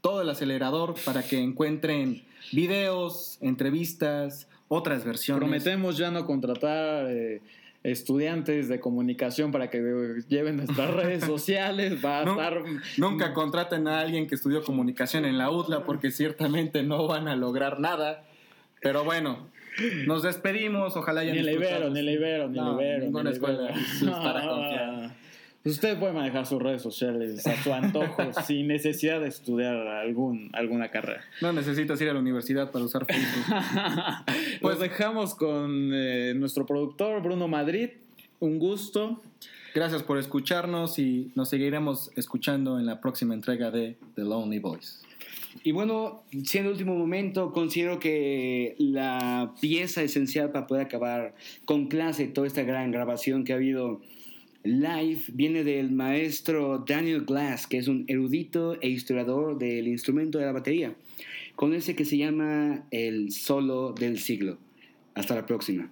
todo 0.01 0.21
el 0.21 0.29
acelerador 0.29 0.95
para 1.05 1.23
que 1.23 1.39
encuentren 1.39 2.23
videos, 2.51 3.37
entrevistas, 3.41 4.47
otras 4.67 5.03
versiones. 5.05 5.39
Prometemos 5.39 5.97
ya 5.97 6.11
no 6.11 6.25
contratar 6.25 7.07
eh, 7.09 7.41
estudiantes 7.83 8.69
de 8.69 8.79
comunicación 8.79 9.51
para 9.51 9.69
que 9.69 9.77
eh, 9.79 10.23
lleven 10.29 10.57
nuestras 10.57 10.89
redes 10.95 11.23
sociales. 11.25 12.03
Va 12.03 12.19
a 12.21 12.25
No, 12.25 12.31
estar. 12.31 12.61
Nunca 12.97 13.33
contraten 13.33 13.87
a 13.87 13.99
alguien 13.99 14.27
que 14.27 14.35
estudió 14.35 14.63
comunicación 14.63 15.25
en 15.25 15.37
la 15.37 15.51
UTLA 15.51 15.83
porque 15.83 16.11
ciertamente 16.11 16.83
no 16.83 17.07
van 17.07 17.27
a 17.27 17.35
lograr 17.35 17.79
nada. 17.79 18.23
Pero 18.81 19.03
bueno, 19.03 19.47
nos 20.07 20.23
despedimos. 20.23 20.95
Ojalá 20.95 21.21
hayan 21.21 21.35
Ni 21.35 21.41
disfrutado. 21.43 21.75
Ibero, 21.75 21.89
ni 21.93 21.99
el 21.99 22.09
Ibero, 22.09 22.49
ni 22.49 22.57
No, 22.57 22.73
Ibero. 22.73 23.03
ninguna 23.05 23.23
ni 23.23 23.29
el 23.29 23.33
escuela 23.35 23.69
para 24.23 24.41
confiar. 24.49 25.22
Pues 25.63 25.75
Usted 25.75 25.97
puede 25.97 26.11
manejar 26.11 26.45
sus 26.45 26.61
redes 26.61 26.81
sociales 26.81 27.47
a 27.47 27.63
su 27.63 27.73
antojo 27.73 28.21
sin 28.45 28.67
necesidad 28.67 29.21
de 29.21 29.29
estudiar 29.29 29.75
algún, 29.75 30.49
alguna 30.51 30.89
carrera. 30.91 31.23
No 31.41 31.53
necesitas 31.53 32.01
ir 32.01 32.09
a 32.09 32.13
la 32.13 32.19
universidad 32.19 32.69
para 32.71 32.83
usar 32.83 33.05
Facebook. 33.05 33.55
Pues 34.61 34.79
dejamos 34.79 35.35
con 35.35 35.91
eh, 35.93 36.33
nuestro 36.35 36.65
productor 36.65 37.21
Bruno 37.21 37.47
Madrid. 37.47 37.91
Un 38.39 38.59
gusto. 38.59 39.21
Gracias 39.73 40.03
por 40.03 40.17
escucharnos 40.17 40.99
y 40.99 41.31
nos 41.35 41.49
seguiremos 41.49 42.11
escuchando 42.15 42.77
en 42.77 42.85
la 42.85 42.99
próxima 42.99 43.33
entrega 43.33 43.71
de 43.71 43.95
The 44.15 44.23
Lonely 44.23 44.59
Boys. 44.59 45.01
Y 45.63 45.71
bueno, 45.71 46.23
siendo 46.43 46.69
el 46.69 46.73
último 46.73 46.95
momento, 46.95 47.53
considero 47.53 47.99
que 47.99 48.75
la 48.79 49.53
pieza 49.61 50.01
esencial 50.01 50.51
para 50.51 50.67
poder 50.67 50.85
acabar 50.85 51.35
con 51.65 51.87
clase 51.87 52.27
toda 52.27 52.47
esta 52.47 52.63
gran 52.63 52.91
grabación 52.91 53.45
que 53.45 53.53
ha 53.53 53.55
habido 53.55 54.01
live 54.63 55.21
viene 55.33 55.63
del 55.63 55.91
maestro 55.91 56.83
Daniel 56.87 57.25
Glass, 57.25 57.67
que 57.67 57.77
es 57.77 57.87
un 57.87 58.05
erudito 58.07 58.79
e 58.81 58.89
historiador 58.89 59.57
del 59.57 59.87
instrumento 59.87 60.39
de 60.39 60.45
la 60.45 60.51
batería, 60.51 60.95
con 61.55 61.73
ese 61.73 61.95
que 61.95 62.05
se 62.05 62.17
llama 62.17 62.85
el 62.91 63.31
solo 63.31 63.93
del 63.93 64.19
siglo. 64.19 64.57
Hasta 65.13 65.35
la 65.35 65.45
próxima. 65.45 65.91